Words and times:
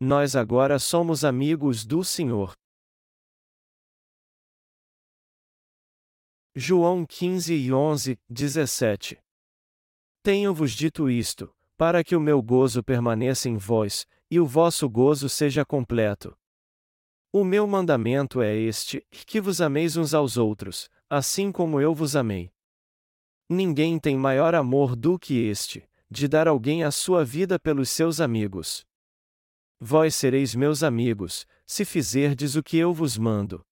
Nós 0.00 0.36
agora 0.36 0.78
somos 0.78 1.24
amigos 1.24 1.84
do 1.84 2.04
Senhor. 2.04 2.52
João 6.54 7.04
15 7.04 7.52
e 7.52 7.72
11, 7.72 8.16
17 8.30 9.18
Tenho-vos 10.22 10.70
dito 10.72 11.10
isto, 11.10 11.52
para 11.76 12.04
que 12.04 12.14
o 12.14 12.20
meu 12.20 12.40
gozo 12.40 12.80
permaneça 12.80 13.48
em 13.48 13.56
vós, 13.56 14.06
e 14.30 14.38
o 14.38 14.46
vosso 14.46 14.88
gozo 14.88 15.28
seja 15.28 15.64
completo. 15.64 16.36
O 17.32 17.42
meu 17.42 17.66
mandamento 17.66 18.40
é 18.40 18.54
este: 18.54 19.04
que 19.10 19.40
vos 19.40 19.60
ameis 19.60 19.96
uns 19.96 20.14
aos 20.14 20.36
outros, 20.36 20.88
assim 21.10 21.50
como 21.50 21.80
eu 21.80 21.92
vos 21.92 22.14
amei. 22.14 22.52
Ninguém 23.50 23.98
tem 23.98 24.16
maior 24.16 24.54
amor 24.54 24.94
do 24.94 25.18
que 25.18 25.34
este, 25.34 25.88
de 26.08 26.28
dar 26.28 26.46
alguém 26.46 26.84
a 26.84 26.92
sua 26.92 27.24
vida 27.24 27.58
pelos 27.58 27.90
seus 27.90 28.20
amigos. 28.20 28.87
Vós 29.80 30.16
sereis 30.16 30.56
meus 30.56 30.82
amigos, 30.82 31.46
se 31.64 31.84
fizerdes 31.84 32.56
o 32.56 32.62
que 32.62 32.76
eu 32.76 32.92
vos 32.92 33.16
mando. 33.16 33.64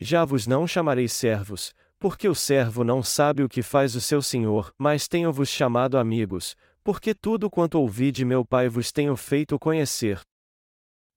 Já 0.00 0.24
vos 0.24 0.46
não 0.46 0.66
chamarei 0.66 1.08
servos, 1.08 1.74
porque 1.98 2.26
o 2.26 2.34
servo 2.34 2.82
não 2.82 3.02
sabe 3.02 3.42
o 3.42 3.48
que 3.48 3.60
faz 3.60 3.94
o 3.94 4.00
seu 4.00 4.22
senhor, 4.22 4.72
mas 4.78 5.06
tenho-vos 5.06 5.50
chamado 5.50 5.98
amigos, 5.98 6.56
porque 6.82 7.14
tudo 7.14 7.50
quanto 7.50 7.78
ouvi 7.78 8.10
de 8.10 8.24
meu 8.24 8.46
Pai 8.46 8.70
vos 8.70 8.90
tenho 8.90 9.14
feito 9.14 9.58
conhecer. 9.58 10.22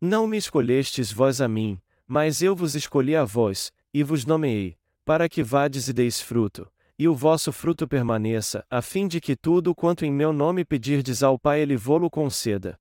Não 0.02 0.28
me 0.28 0.36
escolhestes 0.36 1.10
vós 1.10 1.40
a 1.40 1.48
mim, 1.48 1.80
mas 2.06 2.42
eu 2.42 2.54
vos 2.54 2.76
escolhi 2.76 3.16
a 3.16 3.24
vós, 3.24 3.72
e 3.94 4.04
vos 4.04 4.26
nomeei, 4.26 4.78
para 5.06 5.30
que 5.30 5.42
vades 5.42 5.88
e 5.88 5.94
deis 5.94 6.20
fruto, 6.20 6.70
e 7.00 7.08
o 7.08 7.16
vosso 7.16 7.54
fruto 7.54 7.88
permaneça, 7.88 8.66
a 8.70 8.82
fim 8.82 9.08
de 9.08 9.22
que 9.22 9.38
tudo 9.38 9.74
quanto 9.74 10.04
em 10.04 10.12
meu 10.12 10.34
nome 10.34 10.66
pedirdes 10.66 11.24
ao 11.24 11.40
Pai 11.40 11.62
ele 11.62 11.78
vô-lo 11.78 12.10
conceda. 12.10 12.78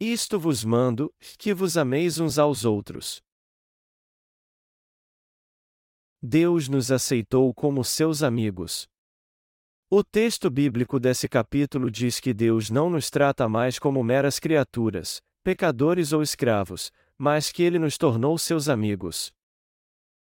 Isto 0.00 0.40
vos 0.40 0.64
mando, 0.64 1.12
que 1.38 1.52
vos 1.52 1.76
ameis 1.76 2.18
uns 2.18 2.38
aos 2.38 2.64
outros. 2.64 3.20
Deus 6.22 6.68
nos 6.68 6.90
aceitou 6.90 7.52
como 7.52 7.84
seus 7.84 8.22
amigos. 8.22 8.88
O 9.90 10.02
texto 10.02 10.48
bíblico 10.48 10.98
desse 10.98 11.28
capítulo 11.28 11.90
diz 11.90 12.18
que 12.18 12.32
Deus 12.32 12.70
não 12.70 12.88
nos 12.88 13.10
trata 13.10 13.46
mais 13.46 13.78
como 13.78 14.02
meras 14.02 14.38
criaturas, 14.38 15.20
pecadores 15.42 16.12
ou 16.14 16.22
escravos, 16.22 16.90
mas 17.18 17.52
que 17.52 17.62
Ele 17.62 17.78
nos 17.78 17.98
tornou 17.98 18.38
seus 18.38 18.70
amigos. 18.70 19.32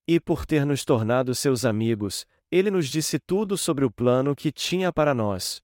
E 0.08 0.18
por 0.18 0.44
ter 0.44 0.66
nos 0.66 0.84
tornado 0.84 1.34
seus 1.34 1.64
amigos, 1.64 2.26
ele 2.50 2.70
nos 2.70 2.88
disse 2.88 3.18
tudo 3.18 3.58
sobre 3.58 3.84
o 3.84 3.90
plano 3.90 4.34
que 4.34 4.50
tinha 4.50 4.90
para 4.92 5.14
nós. 5.14 5.62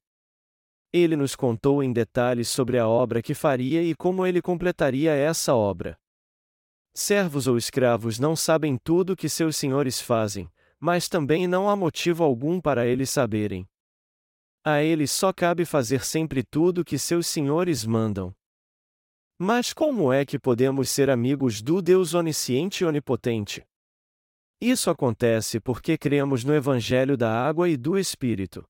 Ele 0.97 1.17
nos 1.17 1.35
contou 1.35 1.83
em 1.83 1.93
detalhes 1.93 2.49
sobre 2.49 2.79
a 2.79 2.87
obra 2.87 3.21
que 3.21 3.35
faria 3.35 3.83
e 3.83 3.97
como 3.97 4.25
ele 4.25 4.41
completaria 4.41 5.11
essa 5.11 5.53
obra. 5.53 5.99
Servos 6.95 7.49
ou 7.49 7.59
escravos 7.59 8.21
não 8.21 8.37
sabem 8.37 8.79
tudo 8.79 9.17
que 9.17 9.29
seus 9.29 9.57
senhores 9.57 10.01
fazem, 10.01 10.49
mas 10.79 11.09
também 11.09 11.49
não 11.49 11.69
há 11.69 11.75
motivo 11.75 12.23
algum 12.23 12.61
para 12.61 12.87
eles 12.87 13.11
saberem. 13.11 13.69
A 14.63 14.85
eles 14.85 15.11
só 15.11 15.33
cabe 15.33 15.65
fazer 15.65 16.05
sempre 16.05 16.45
tudo 16.45 16.85
que 16.85 16.97
seus 16.97 17.27
senhores 17.27 17.85
mandam. 17.85 18.33
Mas 19.37 19.73
como 19.73 20.13
é 20.13 20.25
que 20.25 20.39
podemos 20.39 20.91
ser 20.91 21.11
amigos 21.11 21.61
do 21.61 21.83
Deus 21.83 22.15
onisciente 22.15 22.85
e 22.85 22.87
onipotente? 22.87 23.67
Isso 24.61 24.89
acontece 24.91 25.59
porque 25.59 25.99
cremos 25.99 26.45
no 26.45 26.55
Evangelho 26.55 27.17
da 27.17 27.33
Água 27.33 27.69
e 27.69 27.77
do 27.77 27.99
Espírito. 27.99 28.65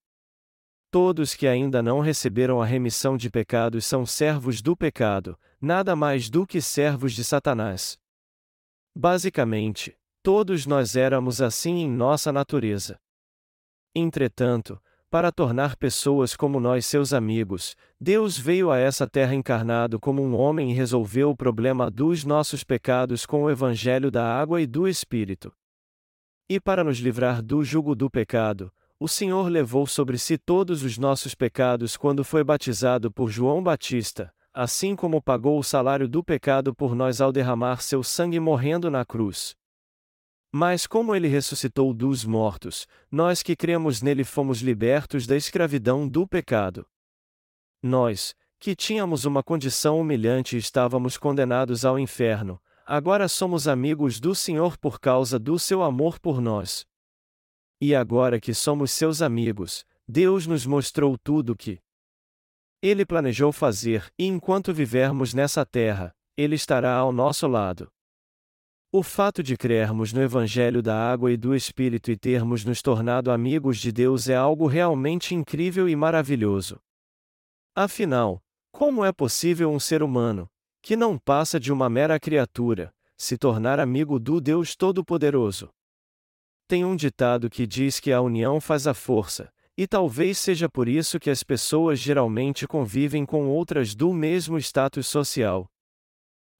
Todos 0.94 1.34
que 1.34 1.48
ainda 1.48 1.82
não 1.82 1.98
receberam 1.98 2.62
a 2.62 2.64
remissão 2.64 3.16
de 3.16 3.28
pecados 3.28 3.84
são 3.84 4.06
servos 4.06 4.62
do 4.62 4.76
pecado, 4.76 5.36
nada 5.60 5.96
mais 5.96 6.30
do 6.30 6.46
que 6.46 6.60
servos 6.60 7.14
de 7.14 7.24
Satanás. 7.24 7.98
Basicamente, 8.94 9.98
todos 10.22 10.66
nós 10.66 10.94
éramos 10.94 11.42
assim 11.42 11.78
em 11.78 11.90
nossa 11.90 12.30
natureza. 12.30 12.96
Entretanto, 13.92 14.80
para 15.10 15.32
tornar 15.32 15.74
pessoas 15.74 16.36
como 16.36 16.60
nós 16.60 16.86
seus 16.86 17.12
amigos, 17.12 17.74
Deus 18.00 18.38
veio 18.38 18.70
a 18.70 18.78
essa 18.78 19.04
terra 19.04 19.34
encarnado 19.34 19.98
como 19.98 20.22
um 20.22 20.36
homem 20.36 20.70
e 20.70 20.74
resolveu 20.74 21.30
o 21.30 21.36
problema 21.36 21.90
dos 21.90 22.24
nossos 22.24 22.62
pecados 22.62 23.26
com 23.26 23.42
o 23.42 23.50
Evangelho 23.50 24.12
da 24.12 24.24
Água 24.24 24.62
e 24.62 24.66
do 24.68 24.86
Espírito. 24.86 25.52
E 26.48 26.60
para 26.60 26.84
nos 26.84 26.98
livrar 26.98 27.42
do 27.42 27.64
jugo 27.64 27.96
do 27.96 28.08
pecado, 28.08 28.72
o 28.98 29.08
Senhor 29.08 29.48
levou 29.48 29.86
sobre 29.86 30.18
si 30.18 30.38
todos 30.38 30.82
os 30.82 30.96
nossos 30.98 31.34
pecados 31.34 31.96
quando 31.96 32.24
foi 32.24 32.44
batizado 32.44 33.10
por 33.10 33.30
João 33.30 33.62
Batista, 33.62 34.32
assim 34.52 34.94
como 34.94 35.22
pagou 35.22 35.58
o 35.58 35.62
salário 35.64 36.08
do 36.08 36.22
pecado 36.22 36.74
por 36.74 36.94
nós 36.94 37.20
ao 37.20 37.32
derramar 37.32 37.82
seu 37.82 38.02
sangue 38.02 38.38
morrendo 38.38 38.90
na 38.90 39.04
cruz. 39.04 39.56
Mas 40.52 40.86
como 40.86 41.14
ele 41.14 41.26
ressuscitou 41.26 41.92
dos 41.92 42.24
mortos, 42.24 42.86
nós 43.10 43.42
que 43.42 43.56
cremos 43.56 44.00
nele 44.00 44.22
fomos 44.22 44.60
libertos 44.60 45.26
da 45.26 45.36
escravidão 45.36 46.08
do 46.08 46.26
pecado. 46.26 46.86
Nós, 47.82 48.34
que 48.60 48.76
tínhamos 48.76 49.24
uma 49.24 49.42
condição 49.42 50.00
humilhante 50.00 50.54
e 50.56 50.58
estávamos 50.58 51.18
condenados 51.18 51.84
ao 51.84 51.98
inferno, 51.98 52.60
Agora 52.86 53.28
somos 53.28 53.66
amigos 53.66 54.20
do 54.20 54.34
Senhor 54.34 54.76
por 54.76 55.00
causa 55.00 55.38
do 55.38 55.58
seu 55.58 55.82
amor 55.82 56.20
por 56.20 56.38
nós. 56.38 56.84
E 57.80 57.94
agora 57.94 58.40
que 58.40 58.54
somos 58.54 58.90
seus 58.92 59.20
amigos, 59.20 59.84
Deus 60.06 60.46
nos 60.46 60.66
mostrou 60.66 61.16
tudo 61.18 61.56
que 61.56 61.80
Ele 62.82 63.04
planejou 63.04 63.52
fazer, 63.52 64.10
e 64.18 64.26
enquanto 64.26 64.72
vivermos 64.72 65.34
nessa 65.34 65.64
terra, 65.64 66.14
Ele 66.36 66.54
estará 66.54 66.94
ao 66.94 67.12
nosso 67.12 67.46
lado. 67.46 67.90
O 68.92 69.02
fato 69.02 69.42
de 69.42 69.56
crermos 69.56 70.12
no 70.12 70.22
Evangelho 70.22 70.80
da 70.80 70.96
Água 70.96 71.32
e 71.32 71.36
do 71.36 71.52
Espírito 71.52 72.12
e 72.12 72.16
termos 72.16 72.64
nos 72.64 72.80
tornado 72.80 73.32
amigos 73.32 73.78
de 73.78 73.90
Deus 73.90 74.28
é 74.28 74.36
algo 74.36 74.68
realmente 74.68 75.34
incrível 75.34 75.88
e 75.88 75.96
maravilhoso. 75.96 76.78
Afinal, 77.74 78.40
como 78.70 79.04
é 79.04 79.12
possível 79.12 79.70
um 79.72 79.80
ser 79.80 80.00
humano, 80.00 80.48
que 80.80 80.94
não 80.94 81.18
passa 81.18 81.58
de 81.58 81.72
uma 81.72 81.90
mera 81.90 82.20
criatura, 82.20 82.94
se 83.16 83.36
tornar 83.36 83.80
amigo 83.80 84.18
do 84.18 84.40
Deus 84.40 84.76
Todo-Poderoso. 84.76 85.70
Tem 86.66 86.84
um 86.84 86.96
ditado 86.96 87.50
que 87.50 87.66
diz 87.66 88.00
que 88.00 88.12
a 88.12 88.20
união 88.20 88.60
faz 88.60 88.86
a 88.86 88.94
força, 88.94 89.52
e 89.76 89.86
talvez 89.86 90.38
seja 90.38 90.68
por 90.68 90.88
isso 90.88 91.18
que 91.18 91.28
as 91.28 91.42
pessoas 91.42 91.98
geralmente 91.98 92.66
convivem 92.66 93.26
com 93.26 93.48
outras 93.48 93.94
do 93.94 94.12
mesmo 94.12 94.56
status 94.58 95.06
social. 95.06 95.68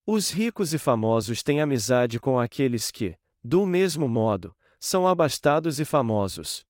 Os 0.07 0.31
ricos 0.31 0.75
e 0.75 0.79
famosos 0.79 1.43
têm 1.43 1.61
amizade 1.61 2.21
com 2.21 2.39
aqueles 2.39 2.91
que, 2.91 3.17
do 3.43 3.65
mesmo 3.65 4.07
modo, 4.07 4.55
são 4.79 5.09
abastados 5.09 5.81
e 5.81 5.85
famosos. 5.85 6.67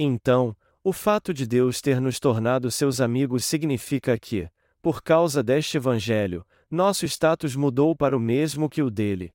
Então, 0.00 0.56
o 0.82 0.92
fato 0.92 1.32
de 1.32 1.46
Deus 1.46 1.80
ter 1.80 2.00
nos 2.00 2.18
tornado 2.18 2.68
seus 2.68 3.00
amigos 3.00 3.44
significa 3.44 4.18
que, 4.18 4.50
por 4.80 5.00
causa 5.00 5.40
deste 5.40 5.76
Evangelho, 5.76 6.44
nosso 6.68 7.06
status 7.06 7.54
mudou 7.54 7.94
para 7.94 8.16
o 8.16 8.20
mesmo 8.20 8.68
que 8.68 8.82
o 8.82 8.90
dele. 8.90 9.32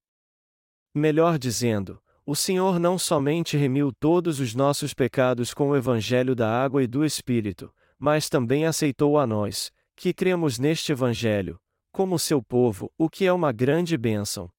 Melhor 0.94 1.40
dizendo, 1.40 2.02
o 2.30 2.36
Senhor 2.36 2.78
não 2.78 3.00
somente 3.00 3.56
remiu 3.56 3.90
todos 3.90 4.42
os 4.42 4.54
nossos 4.54 4.94
pecados 4.94 5.54
com 5.54 5.70
o 5.70 5.78
Evangelho 5.78 6.36
da 6.36 6.62
água 6.62 6.84
e 6.84 6.88
do 6.88 7.06
Espírito, 7.06 7.74
mas 7.98 8.28
também 8.28 8.66
aceitou 8.66 9.18
a 9.18 9.26
nós, 9.26 9.72
que 9.96 10.14
cremos 10.14 10.60
neste 10.60 10.92
Evangelho, 10.92 11.58
como 11.90 12.20
seu 12.20 12.44
povo, 12.44 12.92
o 12.98 13.10
que 13.10 13.26
é 13.26 13.32
uma 13.32 13.54
grande 13.54 13.98
bênção. 13.98 14.52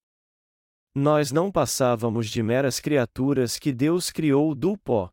Nós 0.95 1.31
não 1.31 1.53
passávamos 1.53 2.31
de 2.31 2.43
meras 2.43 2.81
criaturas 2.81 3.59
que 3.59 3.71
Deus 3.71 4.11
criou 4.11 4.55
do 4.55 4.75
pó. 4.79 5.11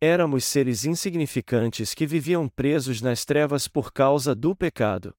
Éramos 0.00 0.46
seres 0.46 0.86
insignificantes 0.86 1.92
que 1.92 2.06
viviam 2.06 2.48
presos 2.48 3.02
nas 3.02 3.26
trevas 3.26 3.68
por 3.68 3.92
causa 3.92 4.34
do 4.34 4.56
pecado. 4.56 5.14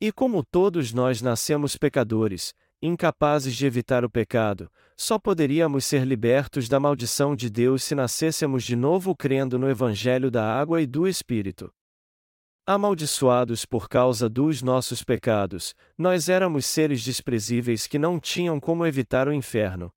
E 0.00 0.12
como 0.12 0.44
todos 0.44 0.92
nós 0.92 1.20
nascemos 1.20 1.76
pecadores, 1.76 2.54
incapazes 2.82 3.54
de 3.54 3.66
evitar 3.66 4.04
o 4.04 4.10
pecado, 4.10 4.70
só 4.96 5.18
poderíamos 5.18 5.84
ser 5.84 6.04
libertos 6.04 6.68
da 6.68 6.78
maldição 6.78 7.34
de 7.34 7.50
Deus 7.50 7.82
se 7.82 7.94
nascêssemos 7.94 8.64
de 8.64 8.76
novo 8.76 9.14
crendo 9.14 9.58
no 9.58 9.68
Evangelho 9.68 10.30
da 10.30 10.44
água 10.44 10.80
e 10.80 10.86
do 10.86 11.06
Espírito. 11.06 11.72
Amaldiçoados 12.66 13.64
por 13.64 13.88
causa 13.88 14.28
dos 14.28 14.62
nossos 14.62 15.02
pecados, 15.02 15.74
nós 15.96 16.28
éramos 16.28 16.66
seres 16.66 17.02
desprezíveis 17.02 17.86
que 17.86 17.98
não 17.98 18.20
tinham 18.20 18.60
como 18.60 18.86
evitar 18.86 19.26
o 19.26 19.32
inferno. 19.32 19.90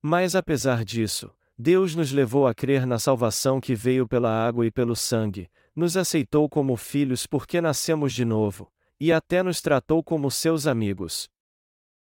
Mas 0.00 0.34
apesar 0.34 0.84
disso, 0.84 1.30
Deus 1.58 1.94
nos 1.94 2.10
levou 2.10 2.46
a 2.46 2.54
crer 2.54 2.86
na 2.86 2.98
salvação 2.98 3.60
que 3.60 3.74
veio 3.74 4.08
pela 4.08 4.30
água 4.30 4.66
e 4.66 4.70
pelo 4.70 4.96
sangue, 4.96 5.48
nos 5.74 5.96
aceitou 5.96 6.48
como 6.48 6.76
filhos 6.76 7.26
porque 7.26 7.60
nascemos 7.60 8.12
de 8.12 8.24
novo, 8.24 8.72
e 8.98 9.12
até 9.12 9.42
nos 9.42 9.60
tratou 9.60 10.02
como 10.02 10.30
seus 10.30 10.66
amigos. 10.66 11.28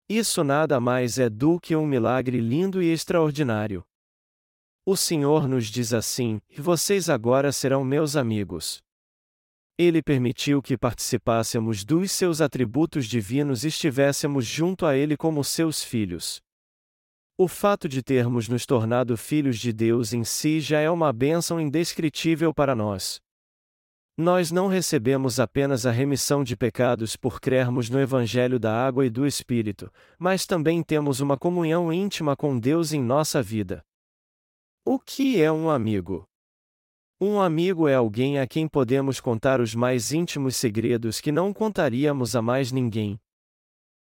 Isso 0.09 0.43
nada 0.43 0.81
mais 0.81 1.19
é 1.19 1.29
do 1.29 1.61
que 1.61 1.77
um 1.77 1.87
milagre 1.87 2.41
lindo 2.41 2.83
e 2.83 2.91
extraordinário. 2.91 3.85
O 4.87 4.97
Senhor 4.97 5.47
nos 5.47 5.67
diz 5.67 5.93
assim: 5.93 6.41
Vocês 6.57 7.11
agora 7.11 7.53
serão 7.53 7.85
meus 7.85 8.17
amigos. 8.17 8.79
Ele 9.77 10.03
permitiu 10.03 10.63
que 10.63 10.79
participássemos 10.79 11.85
dos 11.85 12.11
seus 12.11 12.41
atributos 12.41 13.07
divinos 13.07 13.65
e 13.65 13.69
estivéssemos 13.69 14.47
junto 14.47 14.87
a 14.87 14.97
Ele 14.97 15.15
como 15.15 15.45
seus 15.45 15.85
filhos. 15.85 16.41
O 17.37 17.47
fato 17.47 17.87
de 17.87 18.03
termos 18.03 18.49
nos 18.49 18.65
tornado 18.65 19.15
filhos 19.17 19.59
de 19.59 19.73
Deus 19.75 20.15
em 20.15 20.25
si 20.25 20.59
já 20.59 20.81
é 20.81 20.91
uma 20.91 21.13
bênção 21.13 21.61
indescritível 21.61 22.53
para 22.55 22.75
nós. 22.75 23.21
Nós 24.20 24.50
não 24.50 24.67
recebemos 24.67 25.38
apenas 25.38 25.87
a 25.87 25.93
remissão 25.93 26.43
de 26.43 26.56
pecados 26.56 27.15
por 27.15 27.41
crermos 27.41 27.88
no 27.88 28.00
Evangelho 28.00 28.59
da 28.59 28.75
Água 28.75 29.06
e 29.06 29.11
do 29.11 29.25
Espírito, 29.25 29.88
mas 30.19 30.44
também 30.44 30.82
temos 30.82 31.20
uma 31.20 31.38
comunhão 31.38 31.93
íntima 31.93 32.35
com 32.35 32.59
Deus 32.59 32.93
em 32.93 33.00
nossa 33.00 33.41
vida. 33.41 33.81
O 34.85 34.99
que 34.99 35.41
é 35.41 35.53
um 35.53 35.70
amigo? 35.70 36.25
Um 37.20 37.41
amigo 37.41 37.87
é 37.87 37.94
alguém 37.94 38.41
a 38.41 38.47
quem 38.49 38.67
podemos 38.67 39.20
contar 39.20 39.61
os 39.61 39.73
mais 39.73 40.11
íntimos 40.11 40.56
segredos 40.56 41.21
que 41.21 41.31
não 41.31 41.53
contaríamos 41.53 42.35
a 42.35 42.43
mais 42.43 42.73
ninguém. 42.73 43.21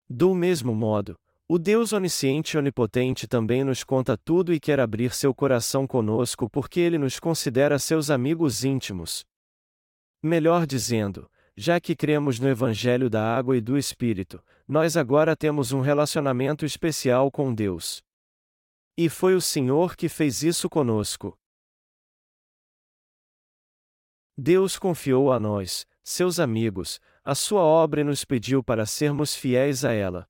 Do 0.09 0.33
mesmo 0.33 0.73
modo, 0.73 1.19
o 1.47 1.59
Deus 1.59 1.93
onisciente 1.93 2.55
e 2.55 2.57
onipotente 2.57 3.27
também 3.27 3.63
nos 3.63 3.83
conta 3.83 4.17
tudo 4.17 4.51
e 4.55 4.59
quer 4.59 4.79
abrir 4.79 5.13
seu 5.13 5.35
coração 5.35 5.85
conosco 5.85 6.49
porque 6.49 6.79
ele 6.79 6.97
nos 6.97 7.19
considera 7.19 7.77
seus 7.77 8.09
amigos 8.09 8.63
íntimos. 8.63 9.28
Melhor 10.21 10.67
dizendo, 10.67 11.31
já 11.55 11.79
que 11.79 11.95
cremos 11.95 12.39
no 12.39 12.49
Evangelho 12.49 13.09
da 13.09 13.35
Água 13.35 13.55
e 13.55 13.61
do 13.61 13.77
Espírito, 13.77 14.43
nós 14.67 14.97
agora 14.97 15.35
temos 15.35 15.71
um 15.71 15.79
relacionamento 15.79 16.65
especial 16.65 17.31
com 17.31 17.53
Deus. 17.53 18.03
E 18.97 19.07
foi 19.07 19.33
o 19.33 19.41
Senhor 19.41 19.95
que 19.95 20.09
fez 20.09 20.43
isso 20.43 20.69
conosco. 20.69 21.37
Deus 24.37 24.77
confiou 24.77 25.31
a 25.31 25.39
nós, 25.39 25.85
seus 26.03 26.39
amigos, 26.39 26.99
a 27.23 27.33
sua 27.33 27.61
obra 27.61 28.01
e 28.01 28.03
nos 28.03 28.25
pediu 28.25 28.61
para 28.61 28.85
sermos 28.85 29.35
fiéis 29.35 29.85
a 29.85 29.93
ela. 29.93 30.27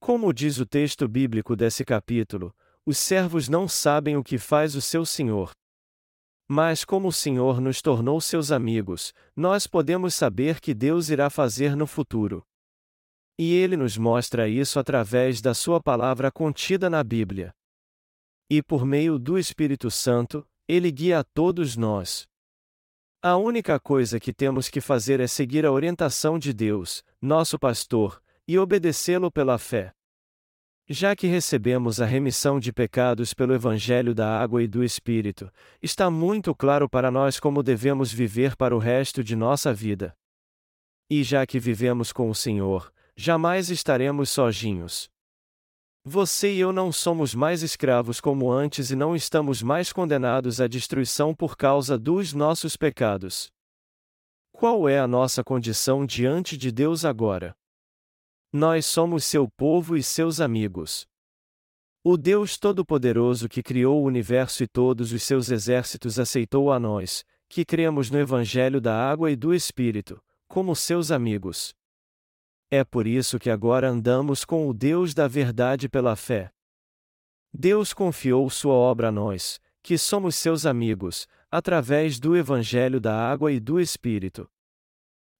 Como 0.00 0.32
diz 0.34 0.58
o 0.58 0.66
texto 0.66 1.08
bíblico 1.08 1.56
desse 1.56 1.84
capítulo, 1.84 2.54
os 2.84 2.98
servos 2.98 3.48
não 3.48 3.68
sabem 3.68 4.16
o 4.16 4.24
que 4.24 4.36
faz 4.36 4.74
o 4.74 4.82
seu 4.82 5.06
Senhor, 5.06 5.52
mas 6.54 6.84
como 6.84 7.08
o 7.08 7.12
Senhor 7.12 7.62
nos 7.62 7.80
tornou 7.80 8.20
seus 8.20 8.52
amigos, 8.52 9.14
nós 9.34 9.66
podemos 9.66 10.14
saber 10.14 10.60
que 10.60 10.74
Deus 10.74 11.08
irá 11.08 11.30
fazer 11.30 11.74
no 11.74 11.86
futuro. 11.86 12.46
E 13.38 13.54
ele 13.54 13.74
nos 13.74 13.96
mostra 13.96 14.46
isso 14.46 14.78
através 14.78 15.40
da 15.40 15.54
sua 15.54 15.80
palavra 15.80 16.30
contida 16.30 16.90
na 16.90 17.02
Bíblia. 17.02 17.54
E 18.50 18.62
por 18.62 18.84
meio 18.84 19.18
do 19.18 19.38
Espírito 19.38 19.90
Santo, 19.90 20.46
ele 20.68 20.92
guia 20.92 21.20
a 21.20 21.24
todos 21.24 21.74
nós. 21.74 22.28
A 23.22 23.38
única 23.38 23.80
coisa 23.80 24.20
que 24.20 24.30
temos 24.30 24.68
que 24.68 24.82
fazer 24.82 25.20
é 25.20 25.26
seguir 25.26 25.64
a 25.64 25.72
orientação 25.72 26.38
de 26.38 26.52
Deus, 26.52 27.02
nosso 27.18 27.58
pastor, 27.58 28.22
e 28.46 28.58
obedecê-lo 28.58 29.32
pela 29.32 29.56
fé. 29.56 29.94
Já 30.88 31.14
que 31.14 31.28
recebemos 31.28 32.00
a 32.00 32.04
remissão 32.04 32.58
de 32.58 32.72
pecados 32.72 33.32
pelo 33.32 33.54
Evangelho 33.54 34.14
da 34.14 34.40
Água 34.40 34.62
e 34.62 34.66
do 34.66 34.82
Espírito, 34.82 35.50
está 35.80 36.10
muito 36.10 36.54
claro 36.54 36.88
para 36.88 37.10
nós 37.10 37.38
como 37.38 37.62
devemos 37.62 38.12
viver 38.12 38.56
para 38.56 38.74
o 38.74 38.78
resto 38.78 39.22
de 39.22 39.36
nossa 39.36 39.72
vida. 39.72 40.12
E 41.08 41.22
já 41.22 41.46
que 41.46 41.60
vivemos 41.60 42.12
com 42.12 42.28
o 42.28 42.34
Senhor, 42.34 42.92
jamais 43.16 43.70
estaremos 43.70 44.30
sozinhos. 44.30 45.08
Você 46.04 46.52
e 46.52 46.58
eu 46.58 46.72
não 46.72 46.90
somos 46.90 47.32
mais 47.32 47.62
escravos 47.62 48.20
como 48.20 48.50
antes 48.50 48.90
e 48.90 48.96
não 48.96 49.14
estamos 49.14 49.62
mais 49.62 49.92
condenados 49.92 50.60
à 50.60 50.66
destruição 50.66 51.32
por 51.32 51.56
causa 51.56 51.96
dos 51.96 52.32
nossos 52.32 52.76
pecados. 52.76 53.52
Qual 54.50 54.88
é 54.88 54.98
a 54.98 55.06
nossa 55.06 55.44
condição 55.44 56.04
diante 56.04 56.56
de 56.56 56.72
Deus 56.72 57.04
agora? 57.04 57.54
Nós 58.54 58.84
somos 58.84 59.24
seu 59.24 59.48
povo 59.48 59.96
e 59.96 60.02
seus 60.02 60.38
amigos. 60.38 61.06
O 62.04 62.18
Deus 62.18 62.58
Todo-Poderoso 62.58 63.48
que 63.48 63.62
criou 63.62 64.02
o 64.02 64.04
universo 64.04 64.62
e 64.62 64.66
todos 64.66 65.10
os 65.10 65.22
seus 65.22 65.50
exércitos 65.50 66.18
aceitou 66.18 66.70
a 66.70 66.78
nós, 66.78 67.24
que 67.48 67.64
cremos 67.64 68.10
no 68.10 68.18
Evangelho 68.18 68.78
da 68.78 68.94
Água 68.94 69.30
e 69.30 69.36
do 69.36 69.54
Espírito, 69.54 70.22
como 70.46 70.76
seus 70.76 71.10
amigos. 71.10 71.74
É 72.70 72.84
por 72.84 73.06
isso 73.06 73.38
que 73.38 73.48
agora 73.48 73.88
andamos 73.88 74.44
com 74.44 74.68
o 74.68 74.74
Deus 74.74 75.14
da 75.14 75.26
verdade 75.26 75.88
pela 75.88 76.14
fé. 76.14 76.52
Deus 77.54 77.94
confiou 77.94 78.50
sua 78.50 78.74
obra 78.74 79.08
a 79.08 79.12
nós, 79.12 79.58
que 79.82 79.96
somos 79.96 80.36
seus 80.36 80.66
amigos, 80.66 81.26
através 81.50 82.20
do 82.20 82.36
Evangelho 82.36 83.00
da 83.00 83.14
Água 83.14 83.50
e 83.50 83.58
do 83.58 83.80
Espírito. 83.80 84.46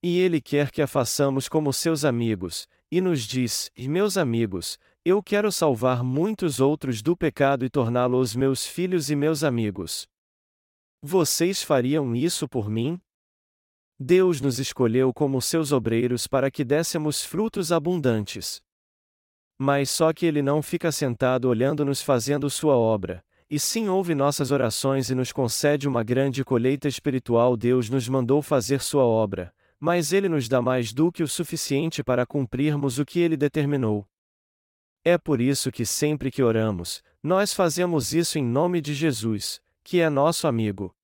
E 0.02 0.18
Ele 0.18 0.40
quer 0.40 0.70
que 0.70 0.80
a 0.80 0.86
façamos 0.86 1.46
como 1.46 1.72
seus 1.74 2.06
amigos, 2.06 2.66
e 2.92 3.00
nos 3.00 3.22
diz: 3.22 3.70
meus 3.78 4.18
amigos, 4.18 4.78
eu 5.02 5.22
quero 5.22 5.50
salvar 5.50 6.04
muitos 6.04 6.60
outros 6.60 7.00
do 7.00 7.16
pecado 7.16 7.64
e 7.64 7.70
torná-los 7.70 8.36
meus 8.36 8.66
filhos 8.66 9.08
e 9.08 9.16
meus 9.16 9.42
amigos. 9.42 10.06
Vocês 11.02 11.62
fariam 11.62 12.14
isso 12.14 12.46
por 12.46 12.68
mim? 12.68 13.00
Deus 13.98 14.42
nos 14.42 14.58
escolheu 14.58 15.10
como 15.14 15.40
seus 15.40 15.72
obreiros 15.72 16.26
para 16.26 16.50
que 16.50 16.62
dessemos 16.62 17.24
frutos 17.24 17.72
abundantes. 17.72 18.60
Mas 19.58 19.88
só 19.88 20.12
que 20.12 20.26
Ele 20.26 20.42
não 20.42 20.60
fica 20.60 20.92
sentado 20.92 21.48
olhando-nos 21.48 22.02
fazendo 22.02 22.50
Sua 22.50 22.76
obra, 22.76 23.24
e 23.48 23.58
sim 23.58 23.88
ouve 23.88 24.14
nossas 24.14 24.50
orações 24.50 25.08
e 25.08 25.14
nos 25.14 25.32
concede 25.32 25.88
uma 25.88 26.02
grande 26.02 26.44
colheita 26.44 26.88
espiritual. 26.88 27.56
Deus 27.56 27.88
nos 27.88 28.06
mandou 28.06 28.42
fazer 28.42 28.82
Sua 28.82 29.04
obra, 29.04 29.54
mas 29.84 30.12
ele 30.12 30.29
nos 30.29 30.49
dá 30.49 30.62
mais 30.62 30.93
do 30.93 31.11
que 31.11 31.25
o 31.25 31.29
suficiente 31.29 32.05
para 32.05 32.25
cumprirmos 32.25 33.00
o 33.00 33.05
que 33.05 33.19
ele 33.19 33.37
determinou. 33.37 34.06
É 35.05 35.19
por 35.19 35.40
isso 35.40 35.73
que 35.73 35.84
sempre 35.84 36.31
que 36.31 36.40
oramos, 36.40 37.02
nós 37.20 37.52
fazemos 37.52 38.14
isso 38.14 38.38
em 38.38 38.44
nome 38.44 38.81
de 38.81 38.94
Jesus, 38.94 39.61
que 39.82 40.00
é 40.00 40.08
nosso 40.08 40.46
amigo. 40.46 40.94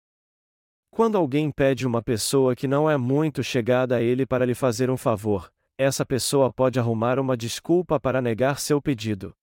Quando 0.93 1.19
alguém 1.19 1.51
pede 1.51 1.89
uma 1.89 2.01
pessoa 2.01 2.55
que 2.55 2.69
não 2.69 2.89
é 2.89 2.97
muito 2.97 3.43
chegada 3.43 3.97
a 3.97 4.01
ele 4.01 4.25
para 4.25 4.47
lhe 4.47 4.55
fazer 4.55 4.89
um 4.91 4.97
favor, 4.97 5.53
essa 5.77 6.07
pessoa 6.07 6.53
pode 6.53 6.79
arrumar 6.79 7.19
uma 7.19 7.37
desculpa 7.37 7.99
para 7.99 8.23
negar 8.23 8.61
seu 8.61 8.81
pedido. 8.81 9.35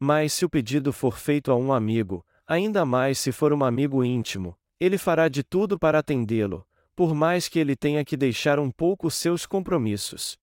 Mas 0.00 0.32
se 0.32 0.46
o 0.46 0.48
pedido 0.48 0.90
for 0.90 1.18
feito 1.18 1.52
a 1.52 1.54
um 1.54 1.70
amigo, 1.70 2.24
ainda 2.46 2.86
mais 2.86 3.18
se 3.18 3.30
for 3.30 3.52
um 3.52 3.62
amigo 3.62 4.02
íntimo, 4.02 4.56
ele 4.80 4.96
fará 4.96 5.28
de 5.28 5.42
tudo 5.42 5.78
para 5.78 5.98
atendê-lo, 5.98 6.66
por 6.98 7.14
mais 7.14 7.48
que 7.48 7.60
ele 7.60 7.76
tenha 7.76 8.04
que 8.04 8.16
deixar 8.16 8.58
um 8.58 8.72
pouco 8.72 9.08
seus 9.08 9.46
compromissos. 9.46 10.36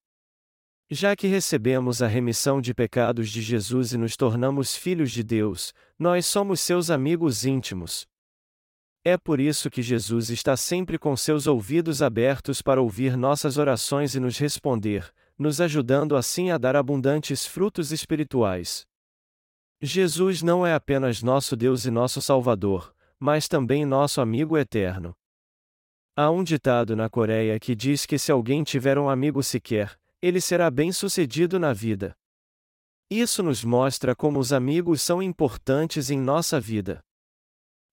Já 0.90 1.14
que 1.14 1.28
recebemos 1.28 2.02
a 2.02 2.08
remissão 2.08 2.62
de 2.62 2.74
pecados 2.74 3.30
de 3.30 3.42
Jesus 3.42 3.92
e 3.92 3.98
nos 3.98 4.16
tornamos 4.16 4.74
filhos 4.74 5.12
de 5.12 5.22
Deus, 5.22 5.74
nós 6.00 6.26
somos 6.26 6.62
seus 6.62 6.90
amigos 6.90 7.44
íntimos. 7.44 8.08
É 9.04 9.18
por 9.18 9.42
isso 9.42 9.70
que 9.70 9.82
Jesus 9.82 10.30
está 10.30 10.56
sempre 10.56 10.98
com 10.98 11.14
seus 11.18 11.46
ouvidos 11.46 12.02
abertos 12.02 12.62
para 12.62 12.82
ouvir 12.82 13.18
nossas 13.18 13.58
orações 13.58 14.16
e 14.16 14.20
nos 14.22 14.38
responder, 14.38 15.12
nos 15.38 15.60
ajudando 15.60 16.16
assim 16.16 16.52
a 16.52 16.58
dar 16.58 16.78
abundantes 16.78 17.46
frutos 17.46 17.92
espirituais. 17.92 18.88
Jesus 19.82 20.42
não 20.42 20.66
é 20.66 20.74
apenas 20.74 21.22
nosso 21.22 21.54
Deus 21.58 21.84
e 21.84 21.92
nosso 21.92 22.22
Salvador, 22.22 22.96
mas 23.20 23.50
também 23.50 23.86
nosso 23.86 24.22
amigo 24.22 24.58
eterno. 24.58 25.14
Há 26.18 26.32
um 26.32 26.46
ditado 26.46 26.96
na 26.96 27.10
Coreia 27.10 27.60
que 27.60 27.76
diz 27.76 28.06
que 28.06 28.18
se 28.18 28.32
alguém 28.32 28.64
tiver 28.64 28.98
um 28.98 29.10
amigo 29.10 29.44
sequer, 29.44 30.00
ele 30.22 30.40
será 30.40 30.72
bem-sucedido 30.72 31.60
na 31.60 31.74
vida. 31.74 32.16
Isso 33.12 33.44
nos 33.44 33.66
mostra 33.66 34.16
como 34.16 34.40
os 34.40 34.54
amigos 34.54 35.02
são 35.02 35.22
importantes 35.22 36.10
em 36.10 36.18
nossa 36.18 36.58
vida. 36.58 37.04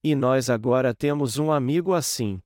E 0.04 0.14
nós 0.14 0.48
agora 0.48 0.94
temos 0.94 1.36
um 1.36 1.50
amigo 1.50 1.94
assim. 1.94 2.40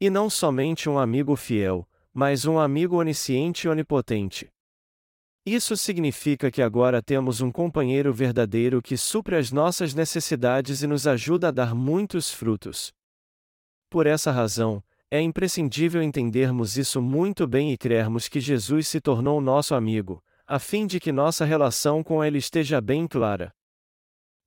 E 0.00 0.10
não 0.10 0.28
somente 0.28 0.88
um 0.88 0.98
amigo 0.98 1.36
fiel, 1.36 1.88
mas 2.12 2.44
um 2.44 2.58
amigo 2.58 2.96
onisciente 2.96 3.68
e 3.68 3.70
onipotente. 3.70 4.50
Isso 5.46 5.76
significa 5.76 6.50
que 6.50 6.60
agora 6.60 7.00
temos 7.00 7.40
um 7.40 7.52
companheiro 7.52 8.12
verdadeiro 8.12 8.82
que 8.82 8.96
supre 8.96 9.36
as 9.36 9.52
nossas 9.52 9.94
necessidades 9.94 10.82
e 10.82 10.88
nos 10.88 11.06
ajuda 11.06 11.48
a 11.48 11.52
dar 11.52 11.72
muitos 11.72 12.32
frutos. 12.32 12.92
Por 13.92 14.06
essa 14.06 14.32
razão, 14.32 14.82
é 15.10 15.20
imprescindível 15.20 16.02
entendermos 16.02 16.78
isso 16.78 17.02
muito 17.02 17.46
bem 17.46 17.74
e 17.74 17.76
crermos 17.76 18.26
que 18.26 18.40
Jesus 18.40 18.88
se 18.88 19.02
tornou 19.02 19.38
nosso 19.38 19.74
amigo, 19.74 20.24
a 20.46 20.58
fim 20.58 20.86
de 20.86 20.98
que 20.98 21.12
nossa 21.12 21.44
relação 21.44 22.02
com 22.02 22.24
Ele 22.24 22.38
esteja 22.38 22.80
bem 22.80 23.06
clara. 23.06 23.52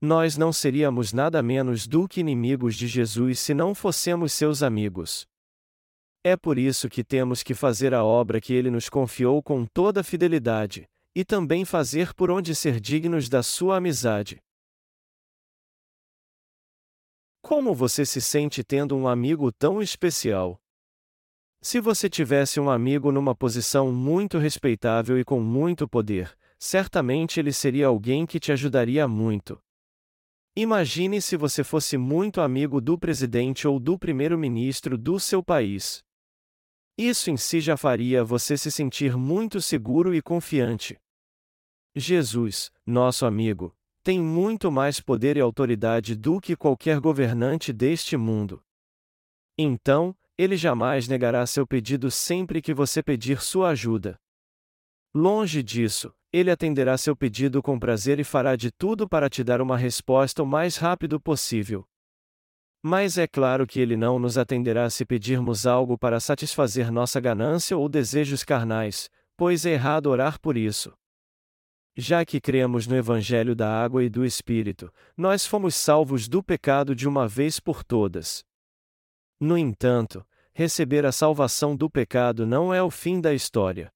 Nós 0.02 0.36
não 0.36 0.52
seríamos 0.52 1.14
nada 1.14 1.44
menos 1.44 1.86
do 1.86 2.08
que 2.08 2.22
inimigos 2.22 2.76
de 2.76 2.88
Jesus 2.88 3.38
se 3.40 3.54
não 3.54 3.76
fossemos 3.76 4.34
seus 4.34 4.64
amigos. 4.64 5.28
É 6.24 6.36
por 6.36 6.58
isso 6.58 6.90
que 6.90 7.04
temos 7.04 7.44
que 7.44 7.54
fazer 7.54 7.94
a 7.94 8.04
obra 8.04 8.42
que 8.42 8.52
Ele 8.52 8.72
nos 8.72 8.90
confiou 8.90 9.44
com 9.44 9.64
toda 9.64 10.04
fidelidade, 10.04 10.90
e 11.14 11.24
também 11.24 11.66
fazer 11.66 12.16
por 12.16 12.32
onde 12.32 12.56
ser 12.56 12.80
dignos 12.80 13.30
da 13.30 13.44
Sua 13.44 13.78
amizade. 13.78 14.40
Como 17.48 17.76
você 17.76 18.04
se 18.08 18.20
sente 18.20 18.64
tendo 18.64 18.98
um 18.98 19.08
amigo 19.08 19.52
tão 19.52 19.80
especial? 19.80 20.60
Se 21.62 21.80
você 21.80 22.10
tivesse 22.10 22.60
um 22.60 22.72
amigo 22.72 23.12
numa 23.12 23.36
posição 23.36 23.92
muito 23.92 24.40
respeitável 24.40 25.20
e 25.20 25.24
com 25.24 25.40
muito 25.40 25.88
poder, 25.88 26.36
certamente 26.58 27.40
ele 27.40 27.54
seria 27.54 27.86
alguém 27.86 28.26
que 28.26 28.40
te 28.40 28.52
ajudaria 28.52 29.08
muito. 29.08 29.62
Imagine 30.56 31.22
se 31.22 31.38
você 31.38 31.64
fosse 31.64 32.00
muito 32.00 32.42
amigo 32.42 32.82
do 32.82 32.98
presidente 32.98 33.68
ou 33.68 33.80
do 33.80 33.96
primeiro-ministro 33.96 34.98
do 34.98 35.20
seu 35.20 35.44
país. 35.44 36.04
Isso 36.98 37.30
em 37.30 37.38
si 37.38 37.62
já 37.62 37.78
faria 37.78 38.24
você 38.24 38.58
se 38.58 38.72
sentir 38.72 39.16
muito 39.16 39.62
seguro 39.62 40.16
e 40.16 40.20
confiante. 40.20 40.98
Jesus, 41.96 42.72
nosso 42.84 43.24
amigo, 43.24 43.72
tem 44.06 44.22
muito 44.22 44.72
mais 44.72 45.00
poder 45.00 45.36
e 45.36 45.42
autoridade 45.42 46.16
do 46.16 46.40
que 46.40 46.56
qualquer 46.56 47.00
governante 47.00 47.74
deste 47.74 48.16
mundo. 48.16 48.62
Então, 49.58 50.16
ele 50.38 50.56
jamais 50.56 51.08
negará 51.08 51.44
seu 51.48 51.66
pedido 51.66 52.12
sempre 52.12 52.62
que 52.62 52.72
você 52.72 53.02
pedir 53.02 53.42
sua 53.42 53.70
ajuda. 53.70 54.16
Longe 55.12 55.64
disso, 55.64 56.14
ele 56.32 56.52
atenderá 56.52 56.96
seu 57.00 57.16
pedido 57.16 57.64
com 57.64 57.80
prazer 57.80 58.20
e 58.20 58.24
fará 58.24 58.56
de 58.56 58.70
tudo 58.72 59.10
para 59.10 59.28
te 59.28 59.44
dar 59.44 59.60
uma 59.60 59.76
resposta 59.76 60.44
o 60.44 60.46
mais 60.46 60.78
rápido 60.78 61.20
possível. 61.20 61.84
Mas 62.84 63.18
é 63.18 63.26
claro 63.26 63.66
que 63.66 63.80
ele 63.80 63.98
não 63.98 64.20
nos 64.20 64.38
atenderá 64.38 64.88
se 64.88 65.04
pedirmos 65.04 65.66
algo 65.66 65.98
para 65.98 66.20
satisfazer 66.20 66.92
nossa 66.92 67.20
ganância 67.20 67.76
ou 67.76 67.90
desejos 67.90 68.44
carnais, 68.44 69.10
pois 69.36 69.66
é 69.66 69.72
errado 69.72 70.12
orar 70.12 70.40
por 70.40 70.56
isso. 70.56 70.94
Já 71.98 72.26
que 72.26 72.42
cremos 72.42 72.88
no 72.88 72.96
Evangelho 72.96 73.56
da 73.56 73.82
Água 73.82 74.04
e 74.04 74.10
do 74.10 74.26
Espírito, 74.26 74.92
nós 75.16 75.46
fomos 75.46 75.76
salvos 75.76 76.28
do 76.28 76.44
pecado 76.44 76.94
de 76.94 77.08
uma 77.08 77.26
vez 77.26 77.58
por 77.58 77.86
todas. 77.86 78.44
No 79.40 79.58
entanto, 79.58 80.26
receber 80.54 81.06
a 81.06 81.12
salvação 81.14 81.74
do 81.74 81.90
pecado 81.90 82.46
não 82.46 82.74
é 82.74 82.84
o 82.84 82.92
fim 82.92 83.22
da 83.22 83.34
história. 83.34 83.90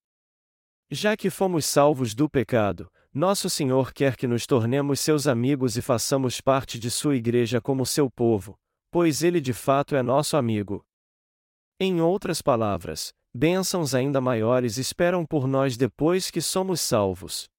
Já 0.89 1.17
que 1.17 1.29
fomos 1.29 1.65
salvos 1.65 2.15
do 2.15 2.29
pecado, 2.29 2.89
nosso 3.13 3.49
Senhor 3.49 3.91
quer 3.91 4.15
que 4.15 4.27
nos 4.27 4.45
tornemos 4.45 5.01
seus 5.01 5.27
amigos 5.27 5.75
e 5.75 5.81
façamos 5.81 6.39
parte 6.39 6.79
de 6.79 6.89
sua 6.89 7.17
igreja 7.17 7.59
como 7.59 7.85
seu 7.85 8.09
povo, 8.09 8.57
pois 8.89 9.23
ele 9.23 9.41
de 9.41 9.51
fato 9.51 9.93
é 9.93 10.01
nosso 10.01 10.37
amigo. 10.37 10.85
Em 11.77 11.99
outras 11.99 12.41
palavras, 12.41 13.13
bênçãos 13.33 13.93
ainda 13.93 14.21
maiores 14.21 14.77
esperam 14.77 15.25
por 15.25 15.47
nós 15.47 15.75
depois 15.75 16.31
que 16.31 16.39
somos 16.39 16.79
salvos. 16.79 17.49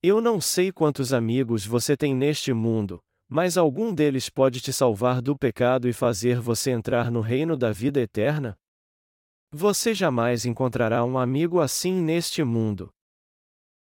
Eu 0.00 0.20
não 0.20 0.40
sei 0.40 0.70
quantos 0.70 1.12
amigos 1.12 1.66
você 1.66 1.96
tem 1.96 2.14
neste 2.14 2.52
mundo, 2.52 3.02
mas 3.28 3.58
algum 3.58 3.92
deles 3.92 4.30
pode 4.30 4.60
te 4.60 4.72
salvar 4.72 5.20
do 5.20 5.36
pecado 5.36 5.88
e 5.88 5.92
fazer 5.92 6.38
você 6.38 6.70
entrar 6.70 7.10
no 7.10 7.20
reino 7.20 7.56
da 7.56 7.72
vida 7.72 8.00
eterna? 8.00 8.56
Você 9.50 9.92
jamais 9.92 10.46
encontrará 10.46 11.04
um 11.04 11.18
amigo 11.18 11.58
assim 11.58 11.92
neste 11.92 12.44
mundo. 12.44 12.94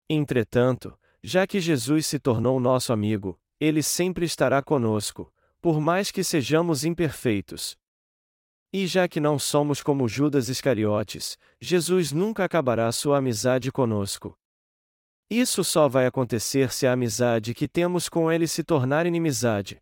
Entretanto, 0.09 0.97
já 1.21 1.45
que 1.45 1.59
Jesus 1.59 2.07
se 2.07 2.17
tornou 2.17 2.61
nosso 2.61 2.93
amigo, 2.93 3.37
ele 3.59 3.83
sempre 3.83 4.25
estará 4.25 4.61
conosco, 4.61 5.33
por 5.59 5.81
mais 5.81 6.11
que 6.11 6.23
sejamos 6.23 6.85
imperfeitos. 6.85 7.75
E 8.71 8.87
já 8.87 9.05
que 9.05 9.19
não 9.19 9.37
somos 9.37 9.83
como 9.83 10.07
Judas 10.07 10.47
Iscariotes, 10.47 11.37
Jesus 11.59 12.13
nunca 12.13 12.45
acabará 12.45 12.89
sua 12.93 13.17
amizade 13.17 13.69
conosco. 13.69 14.37
Isso 15.29 15.63
só 15.63 15.87
vai 15.87 16.05
acontecer 16.05 16.71
se 16.71 16.85
a 16.85 16.93
amizade 16.93 17.53
que 17.53 17.67
temos 17.67 18.07
com 18.07 18.31
ele 18.31 18.47
se 18.47 18.63
tornar 18.63 19.07
inimizade. 19.07 19.77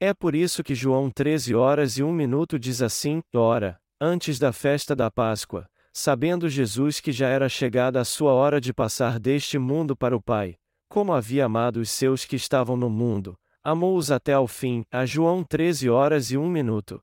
É 0.00 0.12
por 0.12 0.34
isso 0.34 0.64
que 0.64 0.74
João 0.74 1.10
13 1.10 1.54
horas 1.54 1.98
e 1.98 2.02
1 2.02 2.12
minuto 2.12 2.58
diz 2.58 2.82
assim: 2.82 3.20
Ora, 3.34 3.78
antes 4.00 4.38
da 4.38 4.52
festa 4.52 4.96
da 4.96 5.10
Páscoa, 5.10 5.66
sabendo 5.92 6.48
Jesus 6.48 7.00
que 7.00 7.12
já 7.12 7.28
era 7.28 7.48
chegada 7.48 8.00
a 8.00 8.04
sua 8.04 8.32
hora 8.32 8.60
de 8.60 8.72
passar 8.72 9.20
deste 9.20 9.58
mundo 9.58 9.94
para 9.94 10.16
o 10.16 10.22
Pai, 10.22 10.56
como 10.88 11.12
havia 11.12 11.44
amado 11.44 11.76
os 11.80 11.90
seus 11.90 12.24
que 12.24 12.34
estavam 12.34 12.76
no 12.76 12.90
mundo, 12.90 13.36
amou-os 13.62 14.10
até 14.10 14.32
ao 14.32 14.48
fim. 14.48 14.82
A 14.90 15.06
João 15.06 15.44
13 15.44 15.88
horas 15.88 16.32
e 16.32 16.36
1 16.36 16.48
minuto. 16.48 17.00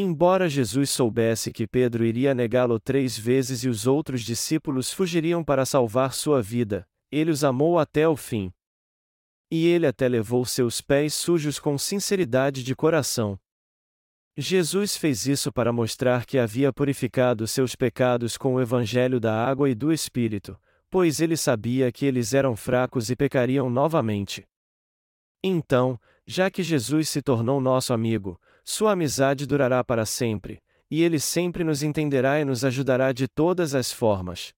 Embora 0.00 0.48
Jesus 0.48 0.90
soubesse 0.90 1.50
que 1.50 1.66
Pedro 1.66 2.04
iria 2.04 2.32
negá-lo 2.32 2.78
três 2.78 3.18
vezes 3.18 3.64
e 3.64 3.68
os 3.68 3.84
outros 3.84 4.22
discípulos 4.22 4.92
fugiriam 4.92 5.42
para 5.42 5.66
salvar 5.66 6.12
sua 6.12 6.40
vida, 6.40 6.88
ele 7.10 7.32
os 7.32 7.42
amou 7.42 7.80
até 7.80 8.08
o 8.08 8.14
fim. 8.14 8.52
E 9.50 9.66
ele 9.66 9.88
até 9.88 10.06
levou 10.06 10.44
seus 10.44 10.80
pés 10.80 11.14
sujos 11.14 11.58
com 11.58 11.76
sinceridade 11.76 12.62
de 12.62 12.76
coração. 12.76 13.36
Jesus 14.36 14.96
fez 14.96 15.26
isso 15.26 15.50
para 15.50 15.72
mostrar 15.72 16.24
que 16.26 16.38
havia 16.38 16.72
purificado 16.72 17.44
seus 17.48 17.74
pecados 17.74 18.36
com 18.36 18.54
o 18.54 18.60
evangelho 18.60 19.18
da 19.18 19.34
água 19.44 19.68
e 19.68 19.74
do 19.74 19.92
Espírito, 19.92 20.56
pois 20.88 21.20
ele 21.20 21.36
sabia 21.36 21.90
que 21.90 22.06
eles 22.06 22.32
eram 22.34 22.54
fracos 22.54 23.10
e 23.10 23.16
pecariam 23.16 23.68
novamente. 23.68 24.46
Então, 25.42 25.98
já 26.24 26.48
que 26.48 26.62
Jesus 26.62 27.08
se 27.08 27.20
tornou 27.20 27.60
nosso 27.60 27.92
amigo, 27.92 28.40
sua 28.68 28.92
amizade 28.92 29.46
durará 29.46 29.82
para 29.82 30.04
sempre, 30.04 30.62
e 30.90 31.02
ele 31.02 31.18
sempre 31.18 31.64
nos 31.64 31.82
entenderá 31.82 32.38
e 32.38 32.44
nos 32.44 32.66
ajudará 32.66 33.12
de 33.12 33.26
todas 33.26 33.74
as 33.74 33.90
formas 33.90 34.52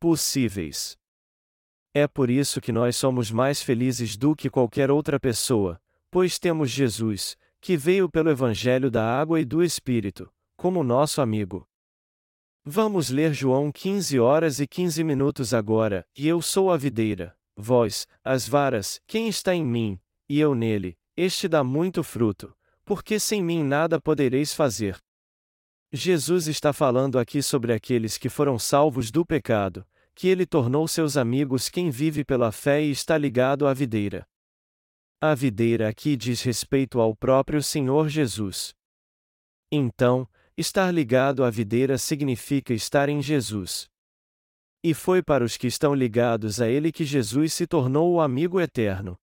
possíveis. 0.00 0.96
É 1.92 2.08
por 2.08 2.30
isso 2.30 2.58
que 2.58 2.72
nós 2.72 2.96
somos 2.96 3.30
mais 3.30 3.60
felizes 3.60 4.16
do 4.16 4.34
que 4.34 4.48
qualquer 4.48 4.90
outra 4.90 5.20
pessoa, 5.20 5.78
pois 6.10 6.38
temos 6.38 6.70
Jesus, 6.70 7.36
que 7.60 7.76
veio 7.76 8.08
pelo 8.08 8.30
Evangelho 8.30 8.90
da 8.90 9.04
Água 9.04 9.38
e 9.38 9.44
do 9.44 9.62
Espírito, 9.62 10.32
como 10.56 10.82
nosso 10.82 11.20
amigo. 11.20 11.68
Vamos 12.64 13.10
ler 13.10 13.34
João 13.34 13.70
15 13.70 14.18
horas 14.18 14.58
e 14.58 14.66
15 14.66 15.04
minutos 15.04 15.52
agora, 15.52 16.02
e 16.16 16.26
eu 16.26 16.40
sou 16.40 16.72
a 16.72 16.78
videira, 16.78 17.36
vós, 17.54 18.08
as 18.24 18.48
varas, 18.48 19.02
quem 19.06 19.28
está 19.28 19.54
em 19.54 19.66
mim, 19.66 20.00
e 20.26 20.40
eu 20.40 20.54
nele, 20.54 20.96
este 21.14 21.46
dá 21.46 21.62
muito 21.62 22.02
fruto, 22.02 22.56
porque 22.92 23.18
sem 23.18 23.42
mim 23.42 23.64
nada 23.64 23.98
podereis 23.98 24.52
fazer. 24.52 24.98
Jesus 25.90 26.46
está 26.46 26.74
falando 26.74 27.18
aqui 27.18 27.42
sobre 27.42 27.72
aqueles 27.72 28.18
que 28.18 28.28
foram 28.28 28.58
salvos 28.58 29.10
do 29.10 29.24
pecado, 29.24 29.88
que 30.14 30.28
ele 30.28 30.44
tornou 30.44 30.86
seus 30.86 31.16
amigos 31.16 31.70
quem 31.70 31.88
vive 31.88 32.22
pela 32.22 32.52
fé 32.52 32.82
e 32.82 32.90
está 32.90 33.16
ligado 33.16 33.66
à 33.66 33.72
videira. 33.72 34.28
A 35.22 35.34
videira 35.34 35.88
aqui 35.88 36.18
diz 36.18 36.42
respeito 36.42 37.00
ao 37.00 37.16
próprio 37.16 37.62
Senhor 37.62 38.10
Jesus. 38.10 38.74
Então, 39.72 40.28
estar 40.54 40.92
ligado 40.92 41.44
à 41.44 41.48
videira 41.48 41.96
significa 41.96 42.74
estar 42.74 43.08
em 43.08 43.22
Jesus. 43.22 43.88
E 44.84 44.92
foi 44.92 45.22
para 45.22 45.42
os 45.42 45.56
que 45.56 45.66
estão 45.66 45.94
ligados 45.94 46.60
a 46.60 46.68
Ele 46.68 46.92
que 46.92 47.06
Jesus 47.06 47.54
se 47.54 47.66
tornou 47.66 48.12
o 48.12 48.20
amigo 48.20 48.60
eterno. 48.60 49.16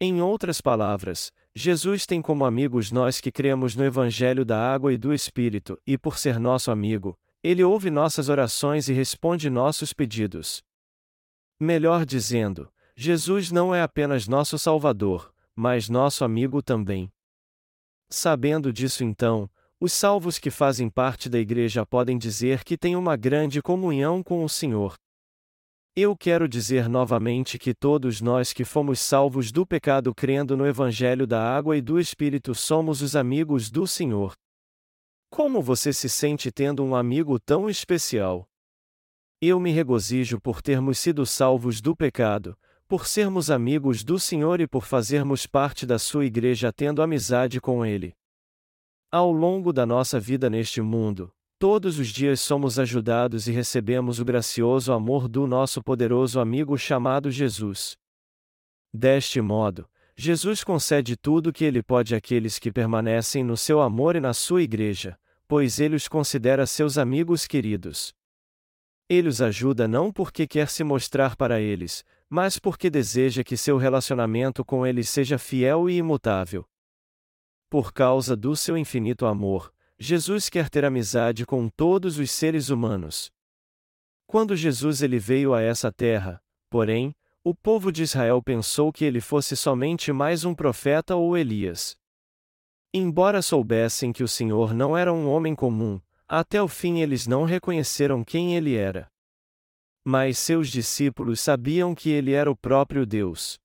Em 0.00 0.22
outras 0.22 0.60
palavras, 0.60 1.32
Jesus 1.60 2.06
tem 2.06 2.22
como 2.22 2.44
amigos 2.44 2.92
nós 2.92 3.20
que 3.20 3.32
cremos 3.32 3.74
no 3.74 3.84
Evangelho 3.84 4.44
da 4.44 4.72
Água 4.72 4.92
e 4.92 4.96
do 4.96 5.12
Espírito, 5.12 5.76
e 5.84 5.98
por 5.98 6.16
ser 6.16 6.38
nosso 6.38 6.70
amigo, 6.70 7.18
ele 7.42 7.64
ouve 7.64 7.90
nossas 7.90 8.28
orações 8.28 8.88
e 8.88 8.92
responde 8.92 9.50
nossos 9.50 9.92
pedidos. 9.92 10.62
Melhor 11.58 12.06
dizendo, 12.06 12.72
Jesus 12.94 13.50
não 13.50 13.74
é 13.74 13.82
apenas 13.82 14.28
nosso 14.28 14.56
Salvador, 14.56 15.34
mas 15.52 15.88
nosso 15.88 16.24
amigo 16.24 16.62
também. 16.62 17.10
Sabendo 18.08 18.72
disso 18.72 19.02
então, 19.02 19.50
os 19.80 19.92
salvos 19.92 20.38
que 20.38 20.52
fazem 20.52 20.88
parte 20.88 21.28
da 21.28 21.40
Igreja 21.40 21.84
podem 21.84 22.16
dizer 22.16 22.62
que 22.62 22.78
têm 22.78 22.94
uma 22.94 23.16
grande 23.16 23.60
comunhão 23.60 24.22
com 24.22 24.44
o 24.44 24.48
Senhor. 24.48 24.96
Eu 26.00 26.16
quero 26.16 26.48
dizer 26.48 26.88
novamente 26.88 27.58
que 27.58 27.74
todos 27.74 28.20
nós 28.20 28.52
que 28.52 28.64
fomos 28.64 29.00
salvos 29.00 29.50
do 29.50 29.66
pecado 29.66 30.14
crendo 30.14 30.56
no 30.56 30.64
Evangelho 30.64 31.26
da 31.26 31.42
Água 31.42 31.76
e 31.76 31.80
do 31.80 31.98
Espírito 31.98 32.54
somos 32.54 33.02
os 33.02 33.16
amigos 33.16 33.68
do 33.68 33.84
Senhor. 33.84 34.32
Como 35.28 35.60
você 35.60 35.92
se 35.92 36.08
sente 36.08 36.52
tendo 36.52 36.84
um 36.84 36.94
amigo 36.94 37.36
tão 37.40 37.68
especial? 37.68 38.48
Eu 39.42 39.58
me 39.58 39.72
regozijo 39.72 40.40
por 40.40 40.62
termos 40.62 41.00
sido 41.00 41.26
salvos 41.26 41.80
do 41.80 41.96
pecado, 41.96 42.56
por 42.86 43.04
sermos 43.04 43.50
amigos 43.50 44.04
do 44.04 44.20
Senhor 44.20 44.60
e 44.60 44.68
por 44.68 44.86
fazermos 44.86 45.48
parte 45.48 45.84
da 45.84 45.98
sua 45.98 46.24
igreja 46.24 46.72
tendo 46.72 47.02
amizade 47.02 47.60
com 47.60 47.84
Ele. 47.84 48.14
Ao 49.10 49.32
longo 49.32 49.72
da 49.72 49.84
nossa 49.84 50.20
vida 50.20 50.48
neste 50.48 50.80
mundo, 50.80 51.34
Todos 51.58 51.98
os 51.98 52.06
dias 52.08 52.40
somos 52.40 52.78
ajudados 52.78 53.48
e 53.48 53.52
recebemos 53.52 54.20
o 54.20 54.24
gracioso 54.24 54.92
amor 54.92 55.26
do 55.26 55.44
nosso 55.44 55.82
poderoso 55.82 56.38
amigo 56.38 56.78
chamado 56.78 57.32
Jesus. 57.32 57.98
Deste 58.94 59.40
modo, 59.40 59.90
Jesus 60.16 60.62
concede 60.62 61.16
tudo 61.16 61.50
o 61.50 61.52
que 61.52 61.64
ele 61.64 61.82
pode 61.82 62.14
àqueles 62.14 62.60
que 62.60 62.70
permanecem 62.70 63.42
no 63.42 63.56
seu 63.56 63.80
amor 63.80 64.14
e 64.14 64.20
na 64.20 64.32
sua 64.32 64.62
igreja, 64.62 65.18
pois 65.48 65.80
ele 65.80 65.96
os 65.96 66.06
considera 66.06 66.64
seus 66.64 66.96
amigos 66.96 67.44
queridos. 67.44 68.14
Ele 69.08 69.26
os 69.26 69.42
ajuda 69.42 69.88
não 69.88 70.12
porque 70.12 70.46
quer 70.46 70.68
se 70.68 70.84
mostrar 70.84 71.34
para 71.34 71.60
eles, 71.60 72.04
mas 72.30 72.56
porque 72.56 72.88
deseja 72.88 73.42
que 73.42 73.56
seu 73.56 73.78
relacionamento 73.78 74.64
com 74.64 74.86
eles 74.86 75.08
seja 75.08 75.38
fiel 75.38 75.90
e 75.90 75.96
imutável. 75.96 76.64
Por 77.68 77.92
causa 77.92 78.36
do 78.36 78.54
seu 78.54 78.78
infinito 78.78 79.26
amor, 79.26 79.72
Jesus 80.00 80.48
quer 80.48 80.70
ter 80.70 80.84
amizade 80.84 81.44
com 81.44 81.68
todos 81.68 82.18
os 82.18 82.30
seres 82.30 82.68
humanos. 82.68 83.32
Quando 84.28 84.54
Jesus 84.54 85.02
ele 85.02 85.18
veio 85.18 85.52
a 85.52 85.60
essa 85.60 85.90
terra, 85.90 86.40
porém, 86.70 87.14
o 87.42 87.52
povo 87.52 87.90
de 87.90 88.02
Israel 88.02 88.40
pensou 88.42 88.92
que 88.92 89.04
ele 89.04 89.20
fosse 89.20 89.56
somente 89.56 90.12
mais 90.12 90.44
um 90.44 90.54
profeta 90.54 91.16
ou 91.16 91.36
Elias. 91.36 91.96
Embora 92.94 93.42
soubessem 93.42 94.12
que 94.12 94.22
o 94.22 94.28
Senhor 94.28 94.72
não 94.72 94.96
era 94.96 95.12
um 95.12 95.28
homem 95.28 95.54
comum, 95.54 96.00
até 96.28 96.62
o 96.62 96.68
fim 96.68 97.00
eles 97.00 97.26
não 97.26 97.44
reconheceram 97.44 98.22
quem 98.22 98.54
ele 98.54 98.76
era. 98.76 99.10
Mas 100.04 100.38
seus 100.38 100.68
discípulos 100.68 101.40
sabiam 101.40 101.94
que 101.94 102.10
ele 102.10 102.32
era 102.32 102.50
o 102.50 102.56
próprio 102.56 103.04
Deus. 103.04 103.58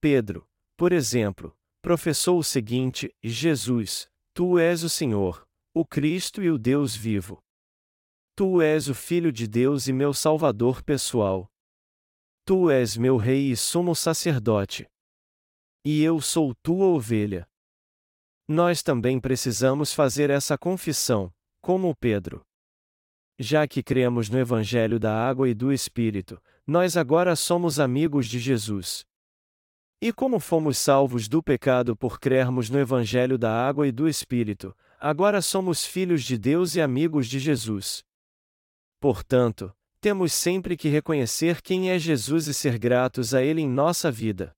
Pedro, 0.00 0.46
por 0.76 0.92
exemplo, 0.92 1.56
professou 1.80 2.38
o 2.38 2.44
seguinte: 2.44 3.14
Jesus, 3.22 4.11
tu 4.34 4.58
és 4.58 4.82
o 4.82 4.88
Senhor, 4.88 5.46
o 5.74 5.84
Cristo 5.84 6.42
e 6.42 6.50
o 6.50 6.58
Deus 6.58 6.96
vivo. 6.96 7.42
Tu 8.34 8.62
és 8.62 8.88
o 8.88 8.94
Filho 8.94 9.30
de 9.30 9.46
Deus 9.46 9.88
e 9.88 9.92
meu 9.92 10.14
Salvador 10.14 10.82
pessoal. 10.82 11.46
Tu 12.44 12.70
és 12.70 12.96
meu 12.96 13.16
Rei 13.16 13.50
e 13.50 13.56
sumo 13.56 13.94
sacerdote. 13.94 14.86
E 15.84 16.02
eu 16.02 16.20
sou 16.20 16.54
tua 16.62 16.86
ovelha. 16.86 17.46
Nós 18.48 18.82
também 18.82 19.20
precisamos 19.20 19.92
fazer 19.92 20.30
essa 20.30 20.56
confissão, 20.56 21.32
como 21.60 21.94
Pedro. 21.94 22.42
Já 23.38 23.66
que 23.66 23.82
cremos 23.82 24.28
no 24.28 24.38
Evangelho 24.38 24.98
da 24.98 25.14
Água 25.14 25.48
e 25.48 25.54
do 25.54 25.72
Espírito, 25.72 26.40
nós 26.66 26.96
agora 26.96 27.36
somos 27.36 27.78
amigos 27.78 28.26
de 28.26 28.38
Jesus. 28.38 29.04
E 30.04 30.12
como 30.12 30.40
fomos 30.40 30.78
salvos 30.78 31.28
do 31.28 31.40
pecado 31.40 31.94
por 31.94 32.18
crermos 32.18 32.68
no 32.68 32.76
Evangelho 32.76 33.38
da 33.38 33.52
Água 33.52 33.86
e 33.86 33.92
do 33.92 34.08
Espírito, 34.08 34.76
agora 34.98 35.40
somos 35.40 35.86
filhos 35.86 36.24
de 36.24 36.36
Deus 36.36 36.74
e 36.74 36.80
amigos 36.80 37.28
de 37.28 37.38
Jesus. 37.38 38.04
Portanto, 38.98 39.72
temos 40.00 40.32
sempre 40.32 40.76
que 40.76 40.88
reconhecer 40.88 41.62
quem 41.62 41.88
é 41.88 42.00
Jesus 42.00 42.48
e 42.48 42.52
ser 42.52 42.80
gratos 42.80 43.32
a 43.32 43.44
Ele 43.44 43.60
em 43.60 43.68
nossa 43.68 44.10
vida. 44.10 44.52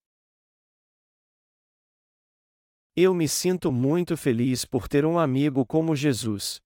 Eu 2.97 3.13
me 3.13 3.29
sinto 3.29 3.71
muito 3.71 4.17
feliz 4.17 4.65
por 4.65 4.89
ter 4.89 5.05
um 5.05 5.19
amigo 5.19 5.67
como 5.67 5.95
Jesus. 5.95 6.59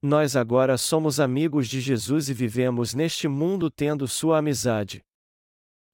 Nós 0.00 0.36
agora 0.36 0.78
somos 0.78 1.20
amigos 1.20 1.68
de 1.68 1.82
Jesus 1.82 2.30
e 2.30 2.32
vivemos 2.32 2.94
neste 2.94 3.28
mundo 3.28 3.70
tendo 3.70 4.08
sua 4.08 4.38
amizade. 4.38 5.04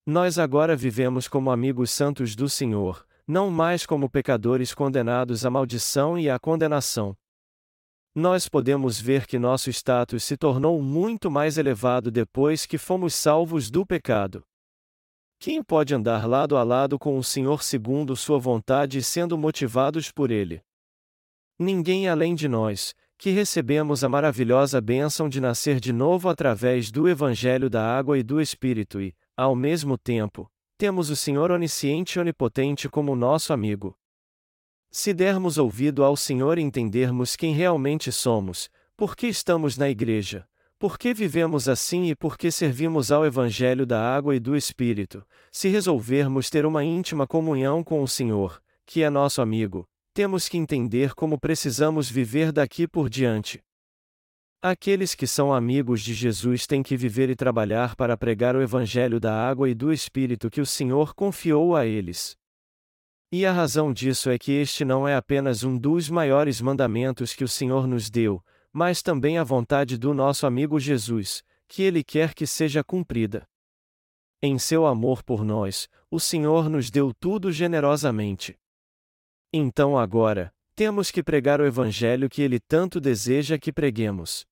Nós 0.06 0.38
agora 0.38 0.74
vivemos 0.74 1.28
como 1.28 1.50
amigos 1.50 1.90
santos 1.90 2.34
do 2.34 2.48
Senhor, 2.48 3.06
não 3.26 3.50
mais 3.50 3.84
como 3.84 4.08
pecadores 4.08 4.74
condenados 4.74 5.44
à 5.44 5.50
maldição 5.50 6.18
e 6.18 6.28
à 6.28 6.38
condenação. 6.38 7.16
Nós 8.14 8.48
podemos 8.48 9.00
ver 9.00 9.26
que 9.26 9.38
nosso 9.38 9.70
status 9.70 10.24
se 10.24 10.36
tornou 10.36 10.82
muito 10.82 11.30
mais 11.30 11.58
elevado 11.58 12.10
depois 12.10 12.66
que 12.66 12.76
fomos 12.76 13.14
salvos 13.14 13.70
do 13.70 13.86
pecado. 13.86 14.42
Quem 15.38 15.62
pode 15.62 15.94
andar 15.94 16.26
lado 16.26 16.56
a 16.56 16.62
lado 16.62 16.98
com 16.98 17.16
o 17.16 17.22
Senhor 17.22 17.62
segundo 17.62 18.16
Sua 18.16 18.38
vontade 18.38 18.98
e 18.98 19.02
sendo 19.02 19.38
motivados 19.38 20.10
por 20.10 20.30
Ele? 20.30 20.60
Ninguém 21.58 22.08
além 22.08 22.34
de 22.34 22.48
nós, 22.48 22.94
que 23.16 23.30
recebemos 23.30 24.02
a 24.02 24.08
maravilhosa 24.08 24.80
bênção 24.80 25.28
de 25.28 25.40
nascer 25.40 25.78
de 25.78 25.92
novo 25.92 26.28
através 26.28 26.90
do 26.90 27.08
Evangelho 27.08 27.70
da 27.70 27.96
Água 27.96 28.18
e 28.18 28.22
do 28.22 28.40
Espírito 28.40 29.00
e, 29.00 29.14
ao 29.40 29.56
mesmo 29.56 29.96
tempo, 29.96 30.50
temos 30.76 31.08
o 31.08 31.16
Senhor 31.16 31.50
onisciente 31.50 32.18
e 32.18 32.20
onipotente 32.20 32.90
como 32.90 33.16
nosso 33.16 33.54
amigo. 33.54 33.96
Se 34.90 35.14
dermos 35.14 35.56
ouvido 35.56 36.04
ao 36.04 36.14
Senhor 36.14 36.58
e 36.58 36.62
entendermos 36.62 37.36
quem 37.36 37.54
realmente 37.54 38.12
somos, 38.12 38.68
por 38.94 39.16
que 39.16 39.26
estamos 39.26 39.78
na 39.78 39.88
igreja, 39.88 40.46
por 40.78 40.98
que 40.98 41.14
vivemos 41.14 41.70
assim 41.70 42.10
e 42.10 42.14
por 42.14 42.36
que 42.36 42.50
servimos 42.50 43.10
ao 43.10 43.24
Evangelho 43.24 43.86
da 43.86 44.14
Água 44.14 44.36
e 44.36 44.40
do 44.40 44.54
Espírito, 44.54 45.24
se 45.50 45.68
resolvermos 45.68 46.50
ter 46.50 46.66
uma 46.66 46.84
íntima 46.84 47.26
comunhão 47.26 47.82
com 47.82 48.02
o 48.02 48.08
Senhor, 48.08 48.60
que 48.84 49.02
é 49.02 49.08
nosso 49.08 49.40
amigo, 49.40 49.88
temos 50.12 50.50
que 50.50 50.58
entender 50.58 51.14
como 51.14 51.40
precisamos 51.40 52.10
viver 52.10 52.52
daqui 52.52 52.86
por 52.86 53.08
diante. 53.08 53.62
Aqueles 54.62 55.14
que 55.14 55.26
são 55.26 55.54
amigos 55.54 56.02
de 56.02 56.12
Jesus 56.12 56.66
têm 56.66 56.82
que 56.82 56.94
viver 56.94 57.30
e 57.30 57.34
trabalhar 57.34 57.96
para 57.96 58.14
pregar 58.14 58.54
o 58.54 58.60
Evangelho 58.60 59.18
da 59.18 59.34
água 59.34 59.70
e 59.70 59.74
do 59.74 59.90
Espírito 59.90 60.50
que 60.50 60.60
o 60.60 60.66
Senhor 60.66 61.14
confiou 61.14 61.74
a 61.74 61.86
eles. 61.86 62.36
E 63.32 63.46
a 63.46 63.52
razão 63.52 63.90
disso 63.90 64.28
é 64.28 64.36
que 64.36 64.52
este 64.52 64.84
não 64.84 65.08
é 65.08 65.16
apenas 65.16 65.64
um 65.64 65.78
dos 65.78 66.10
maiores 66.10 66.60
mandamentos 66.60 67.32
que 67.32 67.42
o 67.42 67.48
Senhor 67.48 67.86
nos 67.86 68.10
deu, 68.10 68.44
mas 68.70 69.00
também 69.00 69.38
a 69.38 69.44
vontade 69.44 69.96
do 69.96 70.12
nosso 70.12 70.46
amigo 70.46 70.78
Jesus, 70.78 71.42
que 71.66 71.82
ele 71.82 72.04
quer 72.04 72.34
que 72.34 72.46
seja 72.46 72.84
cumprida. 72.84 73.48
Em 74.42 74.58
seu 74.58 74.84
amor 74.84 75.22
por 75.22 75.42
nós, 75.42 75.88
o 76.10 76.20
Senhor 76.20 76.68
nos 76.68 76.90
deu 76.90 77.14
tudo 77.14 77.50
generosamente. 77.50 78.58
Então 79.50 79.98
agora, 79.98 80.52
temos 80.80 81.10
que 81.10 81.22
pregar 81.22 81.60
o 81.60 81.66
Evangelho 81.66 82.26
que 82.26 82.40
ele 82.40 82.58
tanto 82.58 82.98
deseja 82.98 83.58
que 83.58 83.70
preguemos. 83.70 84.46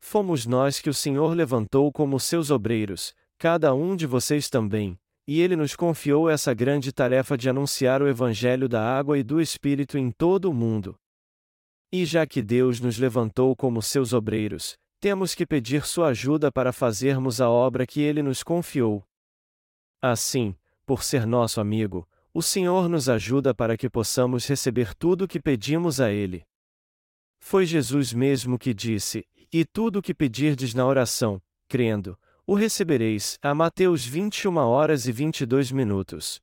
Fomos 0.00 0.46
nós 0.46 0.80
que 0.80 0.90
o 0.90 0.92
Senhor 0.92 1.32
levantou 1.32 1.92
como 1.92 2.18
seus 2.18 2.50
obreiros, 2.50 3.14
cada 3.38 3.72
um 3.72 3.94
de 3.94 4.04
vocês 4.04 4.50
também, 4.50 4.98
e 5.28 5.40
ele 5.40 5.54
nos 5.54 5.76
confiou 5.76 6.28
essa 6.28 6.52
grande 6.52 6.90
tarefa 6.90 7.38
de 7.38 7.48
anunciar 7.48 8.02
o 8.02 8.08
Evangelho 8.08 8.68
da 8.68 8.82
água 8.82 9.16
e 9.16 9.22
do 9.22 9.40
Espírito 9.40 9.96
em 9.96 10.10
todo 10.10 10.46
o 10.50 10.52
mundo. 10.52 10.98
E 11.92 12.04
já 12.04 12.26
que 12.26 12.42
Deus 12.42 12.80
nos 12.80 12.98
levantou 12.98 13.54
como 13.54 13.80
seus 13.80 14.12
obreiros, 14.12 14.76
temos 14.98 15.36
que 15.36 15.46
pedir 15.46 15.86
sua 15.86 16.08
ajuda 16.08 16.50
para 16.50 16.72
fazermos 16.72 17.40
a 17.40 17.48
obra 17.48 17.86
que 17.86 18.00
ele 18.00 18.24
nos 18.24 18.42
confiou. 18.42 19.04
Assim, 20.02 20.52
por 20.84 21.04
ser 21.04 21.24
nosso 21.24 21.60
amigo, 21.60 22.08
o 22.38 22.42
Senhor 22.42 22.88
nos 22.88 23.08
ajuda 23.08 23.52
para 23.52 23.76
que 23.76 23.90
possamos 23.90 24.46
receber 24.46 24.94
tudo 24.94 25.22
o 25.22 25.28
que 25.28 25.40
pedimos 25.40 26.00
a 26.00 26.12
Ele. 26.12 26.46
Foi 27.40 27.66
Jesus 27.66 28.12
mesmo 28.12 28.56
que 28.56 28.72
disse: 28.72 29.26
E 29.52 29.64
tudo 29.64 29.98
o 29.98 30.02
que 30.02 30.14
pedirdes 30.14 30.72
na 30.72 30.86
oração, 30.86 31.42
crendo, 31.68 32.16
o 32.46 32.54
recebereis. 32.54 33.40
A 33.42 33.52
Mateus 33.56 34.06
21 34.06 34.56
horas 34.56 35.08
e 35.08 35.10
22 35.10 35.72
minutos. 35.72 36.40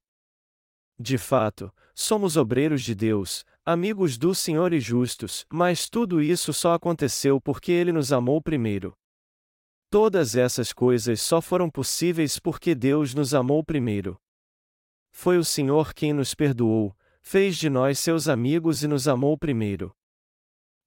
De 1.00 1.18
fato, 1.18 1.74
somos 1.94 2.36
obreiros 2.36 2.82
de 2.82 2.94
Deus, 2.94 3.46
amigos 3.66 4.18
do 4.18 4.36
Senhor 4.36 4.74
e 4.74 4.82
justos, 4.82 5.46
mas 5.50 5.90
tudo 5.90 6.22
isso 6.22 6.52
só 6.52 6.74
aconteceu 6.74 7.40
porque 7.40 7.72
Ele 7.72 7.94
nos 7.94 8.12
amou 8.12 8.42
primeiro. 8.42 8.94
Todas 9.90 10.36
essas 10.36 10.74
coisas 10.74 11.22
só 11.22 11.40
foram 11.40 11.70
possíveis 11.70 12.38
porque 12.38 12.76
Deus 12.76 13.14
nos 13.14 13.34
amou 13.34 13.64
primeiro. 13.64 14.20
Foi 15.18 15.38
o 15.38 15.46
Senhor 15.46 15.94
quem 15.94 16.12
nos 16.12 16.36
perdoou, 16.36 16.94
fez 17.22 17.56
de 17.56 17.70
nós 17.70 18.00
seus 18.00 18.28
amigos 18.28 18.84
e 18.84 18.88
nos 18.88 19.08
amou 19.08 19.38
primeiro. 19.38 19.96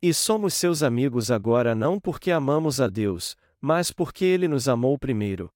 E 0.02 0.12
somos 0.12 0.52
seus 0.52 0.82
amigos 0.82 1.30
agora 1.30 1.74
não 1.74 1.98
porque 1.98 2.30
amamos 2.30 2.78
a 2.78 2.88
Deus, 2.88 3.34
mas 3.58 3.90
porque 3.90 4.26
Ele 4.26 4.46
nos 4.46 4.68
amou 4.68 4.98
primeiro. 4.98 5.50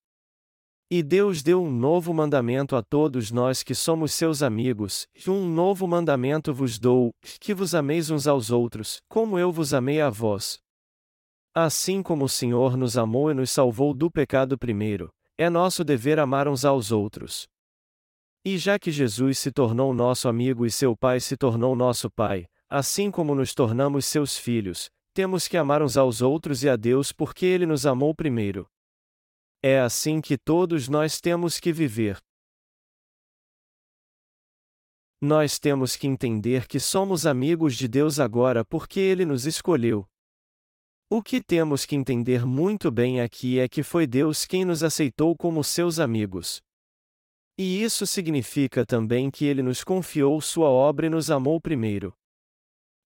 E 0.91 1.03
Deus 1.03 1.43
deu 1.43 1.63
um 1.63 1.71
novo 1.71 2.15
mandamento 2.15 2.75
a 2.75 2.83
todos 2.83 3.31
nós 3.31 3.63
que 3.63 3.75
somos 3.75 4.15
seus 4.15 4.43
amigos, 4.43 5.07
e 5.15 5.29
um 5.29 5.47
novo 5.47 5.87
mandamento 5.87 6.53
vos 6.53 6.79
dou, 6.79 7.15
que 7.39 7.53
vos 7.53 7.75
ameis 7.75 8.09
uns 8.09 8.27
aos 8.27 8.51
outros, 8.51 9.03
como 9.07 9.39
eu 9.39 9.53
vos 9.53 9.75
amei 9.75 10.01
a 10.01 10.09
vós. 10.09 10.59
Assim 11.55 12.03
como 12.03 12.25
o 12.25 12.29
Senhor 12.29 12.75
nos 12.79 12.97
amou 12.97 13.31
e 13.31 13.35
nos 13.35 13.51
salvou 13.51 13.93
do 13.93 14.11
pecado 14.11 14.57
primeiro, 14.57 15.13
é 15.37 15.51
nosso 15.51 15.85
dever 15.85 16.19
amar 16.19 16.49
uns 16.49 16.65
aos 16.65 16.91
outros. 16.91 17.52
E 18.45 18.59
já 18.59 18.77
que 18.77 18.91
Jesus 18.91 19.39
se 19.39 19.53
tornou 19.53 19.95
nosso 19.95 20.29
amigo 20.29 20.67
e 20.67 20.71
seu 20.71 20.97
Pai 20.97 21.21
se 21.21 21.37
tornou 21.37 21.77
nosso 21.77 22.11
Pai, 22.11 22.47
assim 22.69 23.09
como 23.09 23.37
nos 23.37 23.55
tornamos 23.55 24.05
seus 24.05 24.37
filhos, 24.37 24.91
temos 25.15 25.47
que 25.47 25.57
amar 25.57 25.81
uns 25.81 25.97
aos 25.97 26.21
outros 26.21 26.65
e 26.65 26.69
a 26.69 26.75
Deus 26.75 27.13
porque 27.13 27.47
Ele 27.47 27.67
nos 27.67 27.87
amou 27.87 28.13
primeiro. 28.13 28.67
É 29.63 29.79
assim 29.79 30.21
que 30.21 30.37
todos 30.37 30.89
nós 30.89 31.21
temos 31.21 31.61
que 31.61 31.73
viver. 31.73 32.19
Nós 35.21 35.61
temos 35.61 35.95
que 35.95 36.09
entender 36.09 36.67
que 36.67 36.81
somos 36.81 37.27
amigos 37.27 37.77
de 37.77 37.87
Deus 37.87 38.19
agora 38.19 38.65
porque 38.65 38.99
Ele 38.99 39.25
nos 39.25 39.47
escolheu. 39.47 40.05
O 41.09 41.23
que 41.23 41.41
temos 41.41 41.87
que 41.87 41.95
entender 41.95 42.45
muito 42.45 42.91
bem 42.91 43.21
aqui 43.21 43.61
é 43.61 43.69
que 43.69 43.85
foi 43.85 44.05
Deus 44.05 44.45
quem 44.47 44.65
nos 44.65 44.83
aceitou 44.83 45.37
como 45.37 45.63
seus 45.63 46.01
amigos. 46.01 46.61
E 47.59 47.83
isso 47.83 48.07
significa 48.07 48.87
também 48.87 49.31
que 49.31 49.45
ele 49.45 49.63
nos 49.63 49.85
confiou 49.85 50.41
sua 50.41 50.69
obra 50.69 51.07
e 51.07 51.11
nos 51.11 51.31
amou 51.31 51.61
primeiro. 51.61 52.15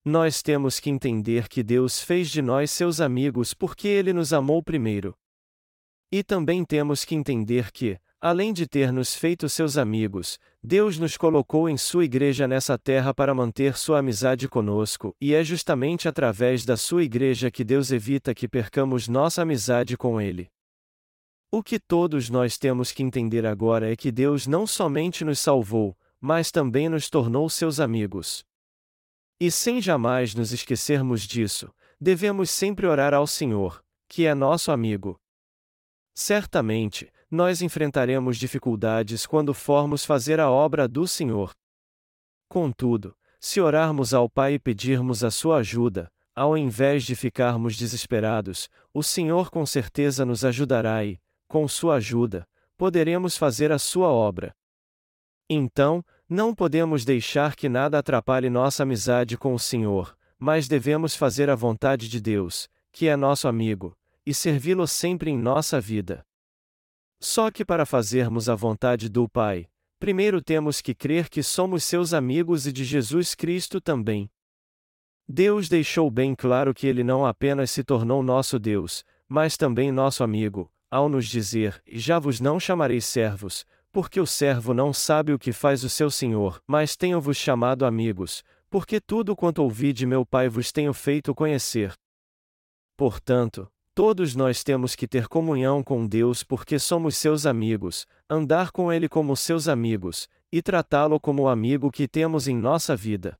Nós 0.05 0.41
temos 0.41 0.79
que 0.79 0.89
entender 0.89 1.49
que 1.49 1.65
Deus 1.65 2.01
fez 2.01 2.31
de 2.31 2.41
nós 2.41 2.71
seus 2.71 3.01
amigos 3.01 3.53
porque 3.53 3.89
ele 3.89 4.13
nos 4.13 4.33
amou 4.33 4.63
primeiro. 4.63 5.17
E 6.13 6.23
também 6.23 6.65
temos 6.65 7.05
que 7.05 7.17
entender 7.17 7.73
que, 7.73 7.99
além 8.21 8.53
de 8.53 8.69
ter 8.69 8.93
nos 8.93 9.17
feito 9.17 9.49
seus 9.49 9.77
amigos, 9.77 10.39
Deus 10.63 10.97
nos 10.97 11.17
colocou 11.17 11.69
em 11.69 11.77
sua 11.77 12.05
igreja 12.05 12.47
nessa 12.47 12.79
terra 12.79 13.13
para 13.13 13.35
manter 13.35 13.77
sua 13.77 13.99
amizade 13.99 14.49
conosco, 14.49 15.13
e 15.21 15.35
é 15.35 15.43
justamente 15.43 16.07
através 16.07 16.65
da 16.65 16.77
sua 16.77 17.03
igreja 17.03 17.51
que 17.51 17.65
Deus 17.65 17.91
evita 17.91 18.33
que 18.33 18.47
percamos 18.47 19.09
nossa 19.09 19.43
amizade 19.43 19.97
com 19.97 20.21
Ele. 20.21 20.49
O 21.51 21.63
que 21.63 21.79
todos 21.79 22.29
nós 22.29 22.59
temos 22.59 22.91
que 22.91 23.03
entender 23.03 23.47
agora 23.47 23.91
é 23.91 23.97
que 23.97 24.11
Deus 24.11 24.47
não 24.47 24.67
somente 24.67 25.25
nos 25.25 25.39
salvou, 25.39 25.97
mas 26.21 26.51
também 26.51 26.89
nos 26.89 27.09
tornou 27.09 27.49
seus 27.49 27.79
amigos. 27.79 28.45
E 29.39 29.51
sem 29.51 29.81
jamais 29.81 30.35
nos 30.35 30.53
esquecermos 30.53 31.23
disso, 31.23 31.73
devemos 32.01 32.51
sempre 32.51 32.87
orar 32.87 33.15
ao 33.15 33.27
Senhor, 33.27 33.83
que 34.09 34.27
é 34.27 34.35
nosso 34.35 34.73
amigo. 34.73 35.21
Certamente, 36.15 37.13
nós 37.31 37.63
enfrentaremos 37.63 38.39
dificuldades 38.39 39.27
quando 39.27 39.53
formos 39.53 40.05
fazer 40.05 40.41
a 40.41 40.51
obra 40.51 40.89
do 40.89 41.07
Senhor. 41.07 41.53
Contudo, 42.49 43.17
se 43.39 43.61
orarmos 43.61 44.15
ao 44.15 44.29
Pai 44.29 44.55
e 44.55 44.59
pedirmos 44.59 45.23
a 45.23 45.31
sua 45.31 45.59
ajuda, 45.59 46.11
ao 46.35 46.57
invés 46.57 47.05
de 47.05 47.15
ficarmos 47.15 47.77
desesperados, 47.77 48.69
o 48.93 49.03
Senhor 49.03 49.51
com 49.51 49.65
certeza 49.65 50.25
nos 50.25 50.45
ajudará 50.45 51.05
e, 51.05 51.19
com 51.47 51.67
sua 51.67 51.97
ajuda, 51.97 52.47
poderemos 52.77 53.37
fazer 53.37 53.73
a 53.73 53.79
sua 53.79 54.09
obra. 54.09 54.55
Então, 55.49 56.05
não 56.29 56.55
podemos 56.55 57.05
deixar 57.05 57.55
que 57.55 57.69
nada 57.69 57.99
atrapalhe 57.99 58.51
nossa 58.51 58.83
amizade 58.83 59.39
com 59.39 59.55
o 59.55 59.59
Senhor, 59.59 60.17
mas 60.39 60.67
devemos 60.67 61.15
fazer 61.15 61.49
a 61.49 61.55
vontade 61.55 62.09
de 62.09 62.21
Deus, 62.21 62.69
que 62.91 63.09
é 63.09 63.17
nosso 63.17 63.47
amigo, 63.47 63.97
e 64.25 64.35
servi-lo 64.35 64.87
sempre 64.87 65.31
em 65.31 65.39
nossa 65.39 65.81
vida. 65.81 66.27
Só 67.21 67.51
que 67.51 67.65
para 67.65 67.87
fazermos 67.87 68.49
a 68.49 68.55
vontade 68.55 69.09
do 69.09 69.29
Pai, 69.29 69.69
primeiro 69.99 70.43
temos 70.43 70.81
que 70.81 70.95
crer 70.95 71.29
que 71.29 71.43
somos 71.43 71.85
seus 71.85 72.13
amigos 72.13 72.67
e 72.67 72.73
de 72.73 72.85
Jesus 72.85 73.35
Cristo 73.35 73.81
também. 73.81 74.29
Deus 75.29 75.69
deixou 75.69 76.11
bem 76.11 76.35
claro 76.35 76.75
que 76.75 76.87
ele 76.87 77.03
não 77.03 77.25
apenas 77.25 77.71
se 77.71 77.83
tornou 77.83 78.23
nosso 78.23 78.59
Deus, 78.59 79.05
mas 79.29 79.57
também 79.57 79.91
nosso 79.91 80.23
amigo, 80.23 80.71
ao 80.97 81.09
nos 81.09 81.27
dizer: 81.27 81.81
Já 81.87 82.19
vos 82.19 82.41
não 82.41 82.59
chamarei 82.59 83.01
servos, 83.01 83.67
porque 83.93 84.21
o 84.21 84.27
servo 84.27 84.75
não 84.75 84.93
sabe 84.93 85.33
o 85.33 85.39
que 85.39 85.53
faz 85.53 85.85
o 85.85 85.91
seu 85.91 86.11
senhor, 86.11 86.61
mas 86.67 86.97
tenho-vos 86.97 87.37
chamado 87.37 87.85
amigos, 87.85 88.43
porque 88.69 89.01
tudo 89.01 89.37
quanto 89.37 89.63
ouvi 89.63 89.93
de 89.93 90.07
meu 90.07 90.25
Pai 90.25 90.49
vos 90.49 90.73
tenho 90.73 90.93
feito 90.93 91.35
conhecer. 91.35 91.95
Portanto, 92.97 93.69
todos 93.95 94.35
nós 94.35 94.65
temos 94.65 94.95
que 94.95 95.07
ter 95.07 95.29
comunhão 95.29 95.83
com 95.83 96.07
Deus 96.07 96.43
porque 96.43 96.79
somos 96.79 97.17
seus 97.17 97.47
amigos, 97.47 98.07
andar 98.29 98.71
com 98.71 98.93
Ele 98.93 99.09
como 99.09 99.37
seus 99.37 99.69
amigos, 99.69 100.29
e 100.51 100.63
tratá-lo 100.63 101.21
como 101.21 101.43
o 101.43 101.49
amigo 101.49 101.91
que 101.91 102.09
temos 102.09 102.49
em 102.49 102.57
nossa 102.57 102.97
vida. 102.97 103.39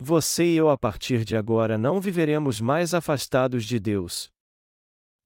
Você 0.00 0.44
e 0.44 0.56
eu 0.56 0.70
a 0.70 0.78
partir 0.78 1.24
de 1.24 1.36
agora 1.36 1.76
não 1.76 2.00
viveremos 2.00 2.60
mais 2.60 2.94
afastados 2.94 3.64
de 3.64 3.80
Deus. 3.80 4.30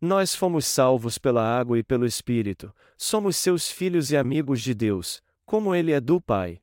Nós 0.04 0.34
fomos 0.34 0.66
salvos 0.66 1.16
pela 1.16 1.44
água 1.44 1.78
e 1.78 1.82
pelo 1.84 2.04
Espírito, 2.04 2.74
somos 2.98 3.36
seus 3.36 3.70
filhos 3.70 4.10
e 4.10 4.16
amigos 4.16 4.60
de 4.60 4.74
Deus, 4.74 5.22
como 5.46 5.76
Ele 5.76 5.92
é 5.92 6.00
do 6.00 6.20
Pai. 6.20 6.60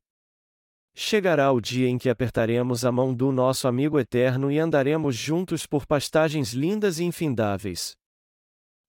Chegará 0.93 1.49
o 1.49 1.61
dia 1.61 1.87
em 1.87 1.97
que 1.97 2.09
apertaremos 2.09 2.83
a 2.83 2.91
mão 2.91 3.13
do 3.13 3.31
nosso 3.31 3.65
amigo 3.65 3.97
eterno 3.97 4.51
e 4.51 4.59
andaremos 4.59 5.15
juntos 5.15 5.65
por 5.65 5.85
pastagens 5.85 6.51
lindas 6.51 6.99
e 6.99 7.05
infindáveis. 7.05 7.95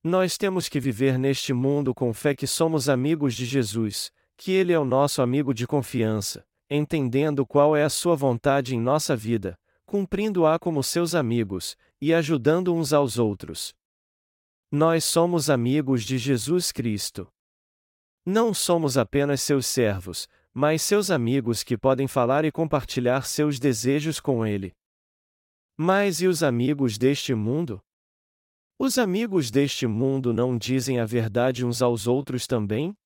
Nós 0.03 0.37
temos 0.37 0.69
que 0.69 0.81
viver 0.81 1.17
neste 1.17 1.53
mundo 1.53 1.95
com 1.95 2.13
fé 2.13 2.35
que 2.35 2.49
somos 2.49 2.89
amigos 2.89 3.37
de 3.37 3.47
Jesus, 3.47 4.11
que 4.37 4.51
Ele 4.51 4.73
é 4.73 4.79
o 4.81 4.85
nosso 4.85 5.23
amigo 5.23 5.55
de 5.55 5.65
confiança, 5.65 6.45
entendendo 6.69 7.47
qual 7.47 7.77
é 7.77 7.85
a 7.85 7.89
Sua 7.89 8.17
vontade 8.17 8.75
em 8.75 8.81
nossa 8.81 9.15
vida, 9.15 9.57
cumprindo-a 9.87 10.59
como 10.59 10.83
seus 10.83 11.15
amigos, 11.15 11.77
e 12.01 12.13
ajudando 12.13 12.75
uns 12.75 12.93
aos 12.93 13.17
outros. 13.17 13.79
Nós 14.73 15.05
somos 15.05 15.51
amigos 15.51 16.05
de 16.05 16.17
Jesus 16.17 16.71
Cristo. 16.71 17.27
Não 18.25 18.55
somos 18.55 18.97
apenas 18.97 19.41
seus 19.41 19.67
servos, 19.67 20.29
mas 20.55 20.81
seus 20.81 21.11
amigos 21.11 21.65
que 21.65 21.77
podem 21.77 22.07
falar 22.07 22.45
e 22.45 22.53
compartilhar 22.53 23.23
seus 23.27 23.59
desejos 23.59 24.21
com 24.21 24.47
Ele. 24.47 24.73
Mas 25.77 26.21
e 26.21 26.29
os 26.29 26.45
amigos 26.45 26.97
deste 26.97 27.35
mundo? 27.35 27.83
Os 28.79 28.97
amigos 28.97 29.51
deste 29.51 29.89
mundo 29.89 30.33
não 30.33 30.57
dizem 30.57 31.01
a 31.01 31.05
verdade 31.05 31.67
uns 31.67 31.83
aos 31.83 32.07
outros 32.07 32.47
também? 32.47 32.97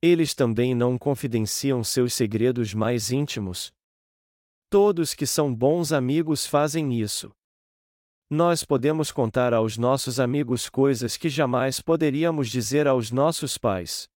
Eles 0.00 0.32
também 0.32 0.76
não 0.76 0.96
confidenciam 0.96 1.82
seus 1.82 2.14
segredos 2.14 2.72
mais 2.72 3.10
íntimos? 3.10 3.72
Todos 4.70 5.12
que 5.12 5.26
são 5.26 5.52
bons 5.52 5.90
amigos 5.90 6.46
fazem 6.46 7.00
isso. 7.00 7.32
Nós 8.30 8.62
podemos 8.62 9.10
contar 9.10 9.54
aos 9.54 9.78
nossos 9.78 10.20
amigos 10.20 10.68
coisas 10.68 11.16
que 11.16 11.30
jamais 11.30 11.80
poderíamos 11.80 12.50
dizer 12.50 12.86
aos 12.86 13.10
nossos 13.10 13.56
pais. 13.56 14.06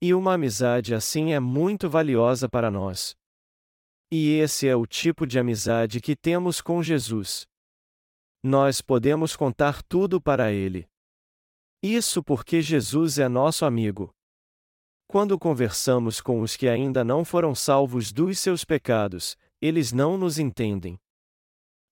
E 0.00 0.14
uma 0.14 0.34
amizade 0.34 0.94
assim 0.94 1.32
é 1.32 1.40
muito 1.40 1.90
valiosa 1.90 2.48
para 2.48 2.70
nós. 2.70 3.16
E 4.12 4.34
esse 4.34 4.68
é 4.68 4.76
o 4.76 4.86
tipo 4.86 5.26
de 5.26 5.40
amizade 5.40 6.00
que 6.00 6.14
temos 6.14 6.60
com 6.60 6.80
Jesus. 6.80 7.48
Nós 8.44 8.80
podemos 8.80 9.34
contar 9.34 9.82
tudo 9.82 10.20
para 10.20 10.52
Ele. 10.52 10.86
Isso 11.82 12.22
porque 12.22 12.62
Jesus 12.62 13.18
é 13.18 13.28
nosso 13.28 13.64
amigo. 13.64 14.14
Quando 15.08 15.36
conversamos 15.36 16.20
com 16.20 16.42
os 16.42 16.56
que 16.56 16.68
ainda 16.68 17.02
não 17.02 17.24
foram 17.24 17.56
salvos 17.56 18.12
dos 18.12 18.38
seus 18.38 18.64
pecados, 18.64 19.36
eles 19.60 19.90
não 19.90 20.16
nos 20.16 20.38
entendem. 20.38 20.96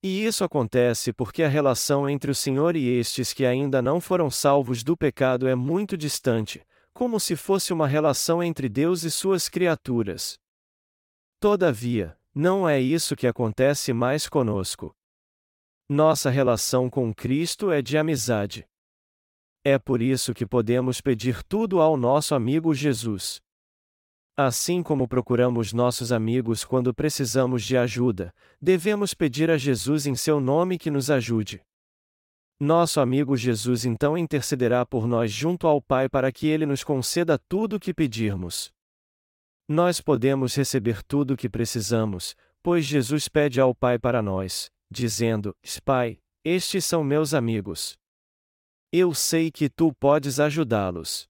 E 0.06 0.26
isso 0.26 0.44
acontece 0.44 1.14
porque 1.14 1.42
a 1.42 1.48
relação 1.48 2.06
entre 2.06 2.30
o 2.30 2.34
Senhor 2.34 2.76
e 2.76 2.86
estes 2.86 3.32
que 3.32 3.46
ainda 3.46 3.80
não 3.80 4.02
foram 4.02 4.30
salvos 4.30 4.84
do 4.84 4.94
pecado 4.94 5.48
é 5.48 5.54
muito 5.54 5.96
distante, 5.96 6.62
como 6.92 7.18
se 7.18 7.34
fosse 7.34 7.72
uma 7.72 7.88
relação 7.88 8.42
entre 8.42 8.68
Deus 8.68 9.02
e 9.02 9.10
suas 9.10 9.48
criaturas. 9.48 10.38
Todavia, 11.40 12.18
não 12.34 12.68
é 12.68 12.78
isso 12.78 13.16
que 13.16 13.26
acontece 13.26 13.94
mais 13.94 14.28
conosco. 14.28 14.94
Nossa 15.88 16.28
relação 16.28 16.90
com 16.90 17.14
Cristo 17.14 17.70
é 17.70 17.80
de 17.80 17.96
amizade. 17.96 18.68
É 19.64 19.78
por 19.78 20.02
isso 20.02 20.34
que 20.34 20.44
podemos 20.44 21.00
pedir 21.00 21.42
tudo 21.44 21.80
ao 21.80 21.96
nosso 21.96 22.34
amigo 22.34 22.74
Jesus. 22.74 23.40
Assim 24.37 24.83
como 24.83 25.07
procuramos 25.07 25.73
nossos 25.73 26.11
amigos 26.11 26.64
quando 26.64 26.92
precisamos 26.92 27.62
de 27.62 27.77
ajuda, 27.77 28.35
devemos 28.61 29.14
pedir 29.14 29.49
a 29.49 29.57
Jesus 29.57 30.07
em 30.07 30.16
seu 30.16 30.40
nome 30.40 30.77
que 30.77 30.90
nos 30.90 31.09
ajude. 31.09 31.62
Nosso 32.59 33.01
amigo 33.01 33.37
Jesus 33.37 33.85
então 33.85 34.18
intercederá 34.18 34.85
por 34.85 35.07
nós 35.07 35.31
junto 35.31 35.68
ao 35.68 35.81
Pai 35.81 36.09
para 36.09 36.33
que 36.33 36.49
ele 36.49 36.66
nos 36.66 36.83
conceda 36.83 37.38
tudo 37.49 37.77
o 37.77 37.81
que 37.81 37.94
pedirmos. 37.94 38.73
Nós 39.68 40.01
podemos 40.01 40.57
receber 40.57 41.05
tudo 41.05 41.35
o 41.35 41.37
que 41.37 41.49
precisamos, 41.49 42.35
pois 42.61 42.85
Jesus 42.85 43.29
pede 43.29 43.61
ao 43.61 43.73
Pai 43.73 44.01
para 44.01 44.20
nós, 44.20 44.68
dizendo: 44.90 45.55
Pai, 45.85 46.18
estes 46.44 46.85
são 46.85 47.05
meus 47.05 47.35
amigos. 47.35 47.97
Eu 48.92 49.14
sei 49.14 49.51
que 49.53 49.68
tu 49.68 49.92
podes 49.92 50.40
ajudá-los. 50.40 51.29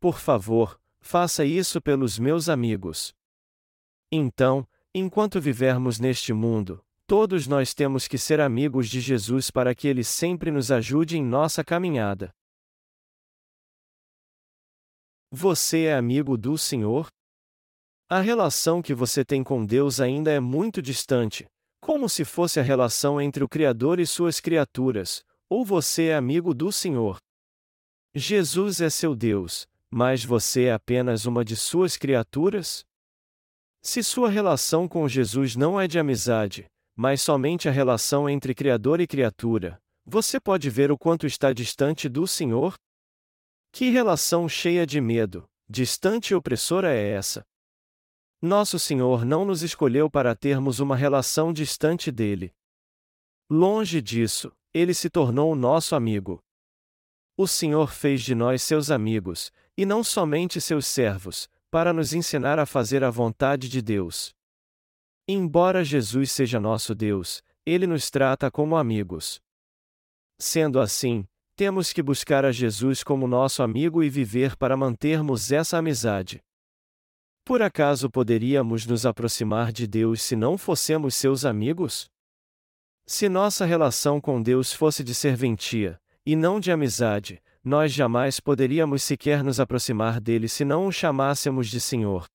Por 0.00 0.18
favor, 0.18 0.79
Faça 1.00 1.44
isso 1.44 1.80
pelos 1.80 2.18
meus 2.18 2.48
amigos. 2.48 3.14
Então, 4.12 4.66
enquanto 4.94 5.40
vivermos 5.40 5.98
neste 5.98 6.32
mundo, 6.32 6.84
todos 7.06 7.46
nós 7.46 7.74
temos 7.74 8.06
que 8.06 8.18
ser 8.18 8.40
amigos 8.40 8.88
de 8.88 9.00
Jesus 9.00 9.50
para 9.50 9.74
que 9.74 9.88
ele 9.88 10.04
sempre 10.04 10.50
nos 10.50 10.70
ajude 10.70 11.16
em 11.16 11.24
nossa 11.24 11.64
caminhada. 11.64 12.30
Você 15.32 15.84
é 15.84 15.94
amigo 15.94 16.36
do 16.36 16.58
Senhor? 16.58 17.08
A 18.08 18.20
relação 18.20 18.82
que 18.82 18.92
você 18.92 19.24
tem 19.24 19.44
com 19.44 19.64
Deus 19.64 20.00
ainda 20.00 20.32
é 20.32 20.40
muito 20.40 20.82
distante, 20.82 21.46
como 21.80 22.08
se 22.08 22.24
fosse 22.24 22.58
a 22.58 22.62
relação 22.62 23.20
entre 23.20 23.44
o 23.44 23.48
Criador 23.48 24.00
e 24.00 24.06
suas 24.06 24.40
criaturas, 24.40 25.24
ou 25.48 25.64
você 25.64 26.08
é 26.08 26.16
amigo 26.16 26.52
do 26.52 26.72
Senhor. 26.72 27.18
Jesus 28.12 28.80
é 28.80 28.90
seu 28.90 29.14
Deus, 29.14 29.68
mas 29.90 30.24
você 30.24 30.64
é 30.64 30.72
apenas 30.72 31.26
uma 31.26 31.44
de 31.44 31.56
suas 31.56 31.96
criaturas? 31.96 32.84
Se 33.82 34.02
sua 34.02 34.30
relação 34.30 34.86
com 34.86 35.08
Jesus 35.08 35.56
não 35.56 35.80
é 35.80 35.88
de 35.88 35.98
amizade, 35.98 36.66
mas 36.94 37.22
somente 37.22 37.68
a 37.68 37.72
relação 37.72 38.28
entre 38.28 38.54
Criador 38.54 39.00
e 39.00 39.06
criatura, 39.06 39.80
você 40.04 40.38
pode 40.38 40.68
ver 40.70 40.92
o 40.92 40.98
quanto 40.98 41.26
está 41.26 41.52
distante 41.52 42.08
do 42.08 42.26
Senhor? 42.26 42.74
Que 43.72 43.90
relação 43.90 44.48
cheia 44.48 44.86
de 44.86 45.00
medo, 45.00 45.48
distante 45.68 46.30
e 46.30 46.34
opressora 46.34 46.94
é 46.94 47.10
essa? 47.12 47.44
Nosso 48.42 48.78
Senhor 48.78 49.24
não 49.24 49.44
nos 49.44 49.62
escolheu 49.62 50.10
para 50.10 50.34
termos 50.34 50.80
uma 50.80 50.96
relação 50.96 51.52
distante 51.52 52.10
dele. 52.10 52.52
Longe 53.50 54.00
disso, 54.00 54.52
ele 54.72 54.94
se 54.94 55.10
tornou 55.10 55.54
nosso 55.54 55.94
amigo. 55.94 56.42
O 57.36 57.46
Senhor 57.46 57.92
fez 57.92 58.22
de 58.22 58.34
nós 58.34 58.62
seus 58.62 58.90
amigos, 58.90 59.52
e 59.80 59.86
não 59.86 60.04
somente 60.04 60.60
seus 60.60 60.86
servos, 60.86 61.48
para 61.70 61.90
nos 61.90 62.12
ensinar 62.12 62.58
a 62.58 62.66
fazer 62.66 63.02
a 63.02 63.08
vontade 63.08 63.66
de 63.66 63.80
Deus. 63.80 64.34
Embora 65.26 65.82
Jesus 65.82 66.32
seja 66.32 66.60
nosso 66.60 66.94
Deus, 66.94 67.42
ele 67.64 67.86
nos 67.86 68.10
trata 68.10 68.50
como 68.50 68.76
amigos. 68.76 69.40
Sendo 70.38 70.80
assim, 70.80 71.26
temos 71.56 71.94
que 71.94 72.02
buscar 72.02 72.44
a 72.44 72.52
Jesus 72.52 73.02
como 73.02 73.26
nosso 73.26 73.62
amigo 73.62 74.04
e 74.04 74.10
viver 74.10 74.54
para 74.54 74.76
mantermos 74.76 75.50
essa 75.50 75.78
amizade. 75.78 76.42
Por 77.42 77.62
acaso 77.62 78.10
poderíamos 78.10 78.84
nos 78.84 79.06
aproximar 79.06 79.72
de 79.72 79.86
Deus 79.86 80.20
se 80.20 80.36
não 80.36 80.58
fossemos 80.58 81.14
seus 81.14 81.46
amigos? 81.46 82.10
Se 83.06 83.30
nossa 83.30 83.64
relação 83.64 84.20
com 84.20 84.42
Deus 84.42 84.74
fosse 84.74 85.02
de 85.02 85.14
serventia, 85.14 85.98
e 86.26 86.36
não 86.36 86.60
de 86.60 86.70
amizade, 86.70 87.42
nós 87.62 87.92
jamais 87.92 88.40
poderíamos 88.40 89.02
sequer 89.02 89.44
nos 89.44 89.60
aproximar 89.60 90.20
dele 90.20 90.48
se 90.48 90.64
não 90.64 90.86
o 90.86 90.92
chamássemos 90.92 91.68
de 91.68 91.80
Senhor. 91.80 92.26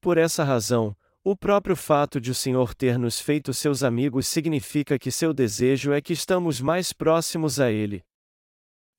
Por 0.00 0.16
essa 0.16 0.44
razão, 0.44 0.96
o 1.24 1.36
próprio 1.36 1.74
fato 1.74 2.20
de 2.20 2.30
o 2.30 2.34
Senhor 2.34 2.74
ter 2.74 2.98
nos 2.98 3.20
feito 3.20 3.52
seus 3.52 3.82
amigos 3.82 4.26
significa 4.26 4.98
que 4.98 5.10
seu 5.10 5.34
desejo 5.34 5.92
é 5.92 6.00
que 6.00 6.12
estamos 6.12 6.60
mais 6.60 6.92
próximos 6.92 7.58
a 7.58 7.70
Ele. 7.70 8.02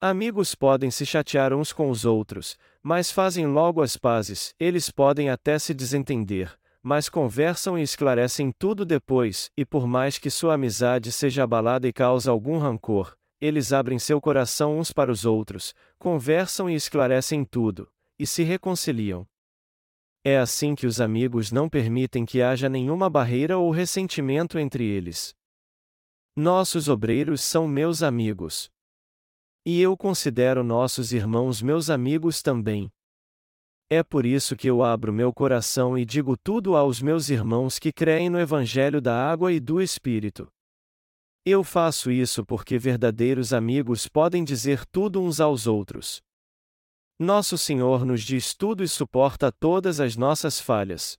Amigos 0.02 0.56
podem 0.56 0.92
se 0.92 1.06
chatear 1.06 1.54
uns 1.54 1.74
com 1.74 1.90
os 1.90 2.06
outros, 2.06 2.58
mas 2.84 3.12
fazem 3.12 3.48
logo 3.48 3.82
as 3.82 3.98
pazes, 3.98 4.54
eles 4.60 4.90
podem 4.90 5.30
até 5.30 5.58
se 5.60 5.74
desentender, 5.74 6.58
mas 6.82 7.10
conversam 7.10 7.78
e 7.78 7.82
esclarecem 7.82 8.52
tudo 8.58 8.86
depois, 8.86 9.50
e 9.58 9.66
por 9.66 9.88
mais 9.88 10.18
que 10.18 10.30
sua 10.30 10.54
amizade 10.54 11.12
seja 11.12 11.44
abalada 11.44 11.88
e 11.88 11.92
cause 11.92 12.30
algum 12.30 12.58
rancor, 12.58 13.18
eles 13.42 13.72
abrem 13.72 13.98
seu 13.98 14.20
coração 14.20 14.78
uns 14.78 14.92
para 14.92 15.12
os 15.12 15.26
outros, 15.26 15.74
conversam 15.98 16.70
e 16.70 16.76
esclarecem 16.76 17.46
tudo, 17.46 17.92
e 18.18 18.28
se 18.28 18.44
reconciliam. 18.44 19.28
É 20.24 20.38
assim 20.38 20.76
que 20.76 20.86
os 20.86 21.00
amigos 21.00 21.52
não 21.52 21.70
permitem 21.70 22.26
que 22.26 22.42
haja 22.42 22.68
nenhuma 22.68 23.10
barreira 23.10 23.58
ou 23.58 23.72
ressentimento 23.72 24.60
entre 24.60 24.84
eles. 24.84 25.34
Nossos 26.36 26.90
obreiros 26.90 27.42
são 27.42 27.68
meus 27.68 28.04
amigos. 28.04 28.70
E 29.66 29.82
eu 29.82 29.96
considero 29.96 30.64
nossos 30.64 31.14
irmãos 31.14 31.62
meus 31.62 31.90
amigos 31.90 32.42
também. 32.42 32.92
É 33.90 34.04
por 34.04 34.26
isso 34.26 34.56
que 34.56 34.70
eu 34.70 34.84
abro 34.84 35.12
meu 35.12 35.34
coração 35.34 35.98
e 35.98 36.06
digo 36.06 36.38
tudo 36.38 36.76
aos 36.76 37.02
meus 37.02 37.30
irmãos 37.30 37.80
que 37.80 37.92
creem 37.92 38.30
no 38.30 38.40
Evangelho 38.40 39.02
da 39.02 39.16
Água 39.16 39.52
e 39.52 39.60
do 39.60 39.82
Espírito. 39.82 40.48
Eu 41.52 41.64
faço 41.64 42.12
isso 42.12 42.46
porque 42.46 42.78
verdadeiros 42.78 43.54
amigos 43.54 44.08
podem 44.08 44.44
dizer 44.44 44.86
tudo 44.86 45.20
uns 45.20 45.40
aos 45.40 45.66
outros. 45.66 46.22
Nosso 47.18 47.58
Senhor 47.58 48.06
nos 48.06 48.22
diz 48.22 48.54
tudo 48.54 48.84
e 48.84 48.88
suporta 48.88 49.52
todas 49.52 50.00
as 50.00 50.16
nossas 50.16 50.60
falhas. 50.60 51.18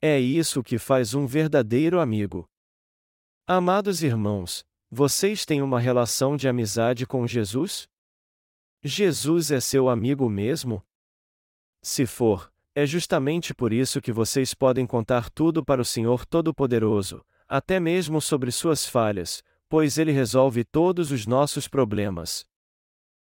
É 0.00 0.18
isso 0.18 0.62
que 0.62 0.78
faz 0.78 1.12
um 1.12 1.26
verdadeiro 1.26 2.00
amigo. 2.00 2.48
Amados 3.46 4.02
irmãos, 4.02 4.64
vocês 4.90 5.44
têm 5.44 5.60
uma 5.60 5.78
relação 5.78 6.34
de 6.34 6.48
amizade 6.48 7.06
com 7.06 7.26
Jesus? 7.26 7.86
Jesus 8.82 9.50
é 9.50 9.60
seu 9.60 9.90
amigo 9.90 10.30
mesmo? 10.30 10.82
Se 11.82 12.06
for, 12.06 12.50
é 12.74 12.86
justamente 12.86 13.54
por 13.54 13.70
isso 13.70 14.00
que 14.00 14.12
vocês 14.12 14.54
podem 14.54 14.86
contar 14.86 15.28
tudo 15.28 15.62
para 15.62 15.82
o 15.82 15.84
Senhor 15.84 16.24
Todo-Poderoso, 16.24 17.22
até 17.48 17.78
mesmo 17.78 18.20
sobre 18.20 18.50
suas 18.50 18.86
falhas, 18.86 19.42
pois 19.68 19.98
Ele 19.98 20.12
resolve 20.12 20.64
todos 20.64 21.10
os 21.10 21.26
nossos 21.26 21.68
problemas. 21.68 22.46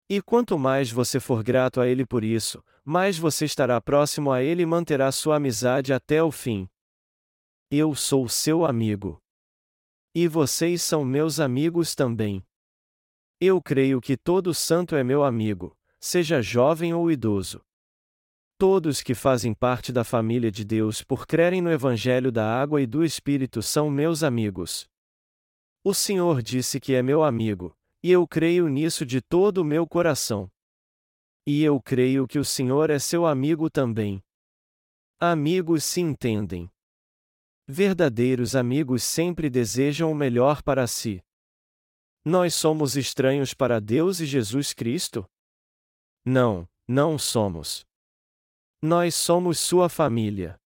E 0.09 0.20
quanto 0.20 0.59
mais 0.59 0.90
você 0.90 1.18
for 1.18 1.42
grato 1.42 1.81
a 1.81 1.88
Ele 1.88 2.05
por 2.05 2.22
isso, 2.22 2.62
mais 2.85 3.16
você 3.16 3.44
estará 3.44 3.81
próximo 3.81 4.31
a 4.31 4.42
Ele 4.42 4.62
e 4.62 4.66
manterá 4.66 5.11
sua 5.11 5.37
amizade 5.37 5.92
até 5.92 6.22
o 6.22 6.31
fim. 6.31 6.68
Eu 7.70 7.94
sou 7.94 8.29
seu 8.29 8.64
amigo. 8.64 9.18
E 10.14 10.29
vocês 10.29 10.83
são 10.83 11.05
meus 11.05 11.40
amigos 11.40 11.94
também. 11.94 12.44
Eu 13.40 13.61
creio 13.61 14.00
que 14.00 14.16
todo 14.16 14.55
santo 14.55 14.94
é 14.94 15.03
meu 15.03 15.24
amigo, 15.24 15.77
seja 15.98 16.40
jovem 16.40 16.94
ou 16.94 17.11
idoso. 17.11 17.64
Todos 18.57 19.03
que 19.03 19.14
fazem 19.14 19.53
parte 19.53 19.93
da 19.93 20.05
família 20.05 20.51
de 20.51 20.64
Deus 20.64 21.03
por 21.03 21.27
crerem 21.27 21.61
no 21.61 21.73
Evangelho 21.73 22.31
da 22.31 22.47
Água 22.47 22.81
e 22.81 22.87
do 22.87 23.05
Espírito 23.05 23.61
são 23.61 23.90
meus 23.90 24.23
amigos. 24.23 24.88
O 25.83 25.93
Senhor 25.93 26.40
disse 26.40 26.79
que 26.79 26.95
é 26.95 27.03
meu 27.03 27.25
amigo, 27.25 27.77
e 28.03 28.11
eu 28.12 28.27
creio 28.29 28.69
nisso 28.69 29.05
de 29.05 29.21
todo 29.21 29.59
o 29.59 29.64
meu 29.64 29.87
coração. 29.87 30.49
E 31.47 31.62
eu 31.62 31.81
creio 31.83 32.29
que 32.29 32.38
o 32.38 32.45
Senhor 32.45 32.90
é 32.90 32.99
seu 32.99 33.27
amigo 33.27 33.69
também. 33.69 34.23
Amigos 35.21 35.85
se 35.85 36.01
entendem. 36.01 36.71
Verdadeiros 37.67 38.55
amigos 38.55 39.03
sempre 39.03 39.51
desejam 39.51 40.12
o 40.12 40.14
melhor 40.14 40.62
para 40.62 40.87
si. 40.87 41.23
Nós 42.25 42.55
somos 42.55 42.97
estranhos 42.97 43.53
para 43.53 43.81
Deus 43.81 44.21
e 44.21 44.27
Jesus 44.27 44.73
Cristo? 44.73 45.27
Não, 46.25 46.67
não 46.88 47.19
somos. 47.19 47.85
Nós 48.87 49.14
somos 49.14 49.59
sua 49.61 49.88
família. 49.88 50.61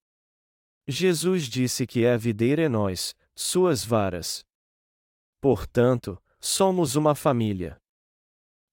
Jesus 0.89 1.45
disse 1.45 1.87
que 1.87 2.05
é 2.05 2.15
a 2.15 2.17
videira 2.17 2.63
é 2.63 2.69
nós, 2.69 3.15
suas 3.33 3.85
varas. 3.85 4.45
Portanto, 5.41 6.21
somos 6.41 6.97
uma 6.97 7.15
família. 7.15 7.81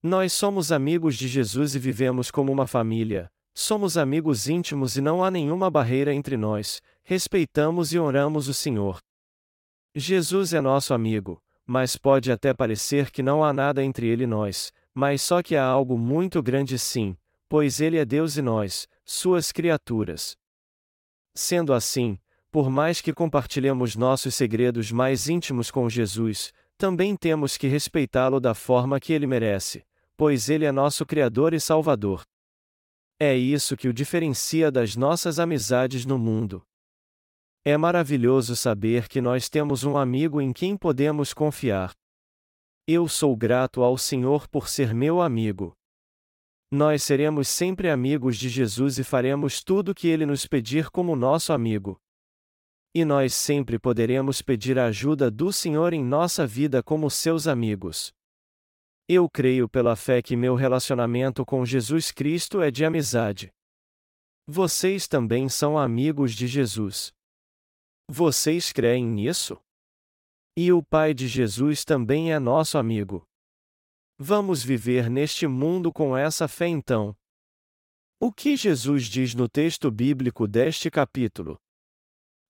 Nós 0.01 0.33
somos 0.33 0.71
amigos 0.71 1.15
de 1.15 1.27
Jesus 1.27 1.75
e 1.75 1.79
vivemos 1.79 2.31
como 2.31 2.51
uma 2.51 2.65
família, 2.65 3.29
somos 3.53 3.97
amigos 3.97 4.47
íntimos 4.47 4.97
e 4.97 5.01
não 5.01 5.23
há 5.23 5.29
nenhuma 5.29 5.69
barreira 5.69 6.11
entre 6.11 6.37
nós, 6.37 6.81
respeitamos 7.03 7.93
e 7.93 7.99
honramos 7.99 8.47
o 8.47 8.53
Senhor. 8.53 8.97
Jesus 9.93 10.55
é 10.55 10.59
nosso 10.59 10.91
amigo, 10.91 11.39
mas 11.67 11.95
pode 11.95 12.31
até 12.31 12.51
parecer 12.51 13.11
que 13.11 13.21
não 13.21 13.43
há 13.43 13.53
nada 13.53 13.83
entre 13.83 14.07
ele 14.07 14.23
e 14.23 14.27
nós, 14.27 14.73
mas 14.91 15.21
só 15.21 15.43
que 15.43 15.55
há 15.55 15.63
algo 15.63 15.99
muito 15.99 16.41
grande 16.41 16.79
sim, 16.79 17.15
pois 17.47 17.79
ele 17.79 17.97
é 17.97 18.05
Deus 18.05 18.37
e 18.37 18.41
nós, 18.41 18.87
suas 19.03 19.51
criaturas. 19.51 20.37
Sendo 21.33 21.73
assim, 21.73 22.17
por 22.51 22.69
mais 22.69 23.01
que 23.01 23.13
compartilhemos 23.13 23.95
nossos 23.95 24.33
segredos 24.33 24.91
mais 24.91 25.27
íntimos 25.27 25.69
com 25.69 25.89
Jesus, 25.89 26.53
também 26.77 27.15
temos 27.15 27.57
que 27.57 27.67
respeitá-lo 27.67 28.39
da 28.39 28.53
forma 28.53 28.99
que 28.99 29.13
ele 29.13 29.27
merece, 29.27 29.85
pois 30.17 30.49
ele 30.49 30.65
é 30.65 30.71
nosso 30.71 31.05
Criador 31.05 31.53
e 31.53 31.59
Salvador. 31.59 32.23
É 33.19 33.35
isso 33.35 33.77
que 33.77 33.87
o 33.87 33.93
diferencia 33.93 34.71
das 34.71 34.95
nossas 34.95 35.39
amizades 35.39 36.05
no 36.05 36.17
mundo. 36.17 36.65
É 37.63 37.77
maravilhoso 37.77 38.55
saber 38.55 39.07
que 39.07 39.21
nós 39.21 39.49
temos 39.49 39.83
um 39.83 39.97
amigo 39.97 40.41
em 40.41 40.53
quem 40.53 40.77
podemos 40.77 41.33
confiar. 41.33 41.93
Eu 42.87 43.07
sou 43.07 43.35
grato 43.35 43.81
ao 43.81 43.97
Senhor 43.97 44.47
por 44.47 44.69
ser 44.69 44.93
meu 44.93 45.21
amigo. 45.21 45.75
Nós 46.75 47.03
seremos 47.03 47.47
sempre 47.47 47.89
amigos 47.89 48.35
de 48.35 48.49
Jesus 48.49 48.99
e 48.99 49.03
faremos 49.05 49.63
tudo 49.63 49.93
o 49.93 49.95
que 49.95 50.09
ele 50.09 50.25
nos 50.25 50.45
pedir 50.45 50.89
como 50.89 51.15
nosso 51.15 51.53
amigo. 51.53 51.97
E 52.93 53.05
nós 53.05 53.33
sempre 53.33 53.79
poderemos 53.79 54.41
pedir 54.41 54.77
a 54.77 54.87
ajuda 54.87 55.31
do 55.31 55.53
Senhor 55.53 55.93
em 55.93 56.03
nossa 56.03 56.45
vida 56.45 56.83
como 56.83 57.09
seus 57.09 57.47
amigos. 57.47 58.13
Eu 59.07 59.29
creio 59.29 59.69
pela 59.69 59.95
fé 59.95 60.21
que 60.21 60.35
meu 60.35 60.53
relacionamento 60.53 61.45
com 61.45 61.65
Jesus 61.65 62.11
Cristo 62.11 62.61
é 62.61 62.69
de 62.69 62.83
amizade. 62.83 63.53
Vocês 64.45 65.07
também 65.07 65.47
são 65.47 65.77
amigos 65.77 66.33
de 66.33 66.45
Jesus. 66.45 67.13
Vocês 68.11 68.73
creem 68.73 69.07
nisso? 69.07 69.57
E 70.57 70.73
o 70.73 70.83
Pai 70.83 71.13
de 71.13 71.29
Jesus 71.29 71.85
também 71.85 72.33
é 72.33 72.37
nosso 72.37 72.77
amigo. 72.77 73.25
Vamos 74.17 74.63
viver 74.63 75.09
neste 75.09 75.45
mundo 75.45 75.91
com 75.91 76.15
essa 76.15 76.47
fé 76.47 76.67
então. 76.67 77.13
O 78.17 78.31
que 78.31 78.55
Jesus 78.55 79.07
diz 79.07 79.35
no 79.35 79.49
texto 79.49 79.91
bíblico 79.91 80.47
deste 80.47 80.89
capítulo? 80.89 81.59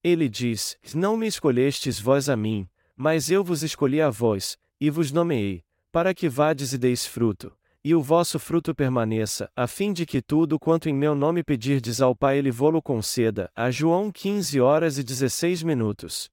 Ele 0.03 0.29
diz: 0.29 0.77
Não 0.93 1.17
me 1.17 1.25
escolhestes 1.25 1.99
vós 1.99 2.29
a 2.29 2.37
mim, 2.37 2.69
mas 2.95 3.31
eu 3.31 3.43
vos 3.43 3.63
escolhi 3.63 3.99
a 3.99 4.11
vós, 4.11 4.59
e 4.79 4.91
vos 4.91 5.11
nomeei, 5.11 5.63
para 5.91 6.13
que 6.13 6.29
vades 6.29 6.71
e 6.71 6.77
deis 6.77 7.07
fruto, 7.07 7.51
e 7.83 7.95
o 7.95 8.01
vosso 8.01 8.37
fruto 8.37 8.75
permaneça, 8.75 9.51
a 9.55 9.65
fim 9.65 9.91
de 9.91 10.05
que 10.05 10.21
tudo 10.21 10.59
quanto 10.59 10.87
em 10.87 10.93
meu 10.93 11.15
nome 11.15 11.43
pedirdes 11.43 11.99
ao 11.99 12.15
Pai 12.15 12.37
ele 12.37 12.51
vô-lo 12.51 12.79
conceda. 12.79 13.51
A 13.55 13.71
João 13.71 14.11
15 14.11 14.61
horas 14.61 14.99
e 14.99 15.03
16 15.03 15.63
minutos. 15.63 16.29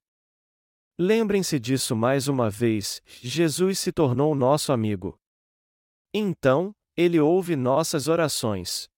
Lembrem-se 0.99 1.59
disso 1.59 1.97
mais 1.97 2.29
uma 2.29 2.51
vez, 2.51 3.01
Jesus 3.07 3.79
se 3.79 3.91
tornou 3.91 4.35
nosso 4.35 4.75
amigo. 4.75 5.19
Então, 6.15 6.75
ele 6.97 7.19
ouve 7.19 7.57
nossas 7.57 8.07
orações. 8.09 8.89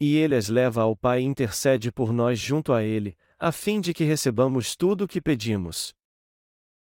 E 0.00 0.16
ele 0.16 0.34
as 0.34 0.48
leva 0.48 0.82
ao 0.82 0.94
Pai 0.94 1.22
e 1.22 1.24
intercede 1.24 1.90
por 1.90 2.12
nós 2.12 2.38
junto 2.38 2.72
a 2.72 2.82
ele, 2.82 3.16
a 3.38 3.50
fim 3.50 3.80
de 3.80 3.94
que 3.94 4.04
recebamos 4.04 4.76
tudo 4.76 5.04
o 5.04 5.08
que 5.08 5.20
pedimos. 5.20 5.94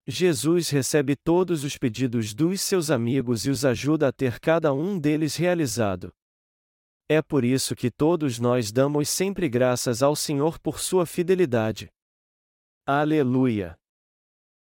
Jesus 0.07 0.71
recebe 0.71 1.17
todos 1.17 1.65
os 1.65 1.77
pedidos 1.77 2.35
dos 2.35 2.61
seus 2.61 2.91
amigos 2.91 3.47
e 3.47 3.51
os 3.51 3.65
ajuda 3.65 4.09
a 4.09 4.13
ter 4.13 4.39
cada 4.39 4.73
um 4.73 4.99
deles 4.99 5.37
realizado. 5.37 6.13
É 7.09 7.23
por 7.23 7.45
isso 7.45 7.75
que 7.75 7.91
todos 7.91 8.39
nós 8.39 8.73
damos 8.73 9.09
sempre 9.09 9.49
graças 9.49 10.03
ao 10.03 10.15
Senhor 10.15 10.59
por 10.59 10.81
sua 10.81 11.07
fidelidade. 11.07 11.89
Aleluia! 12.85 13.77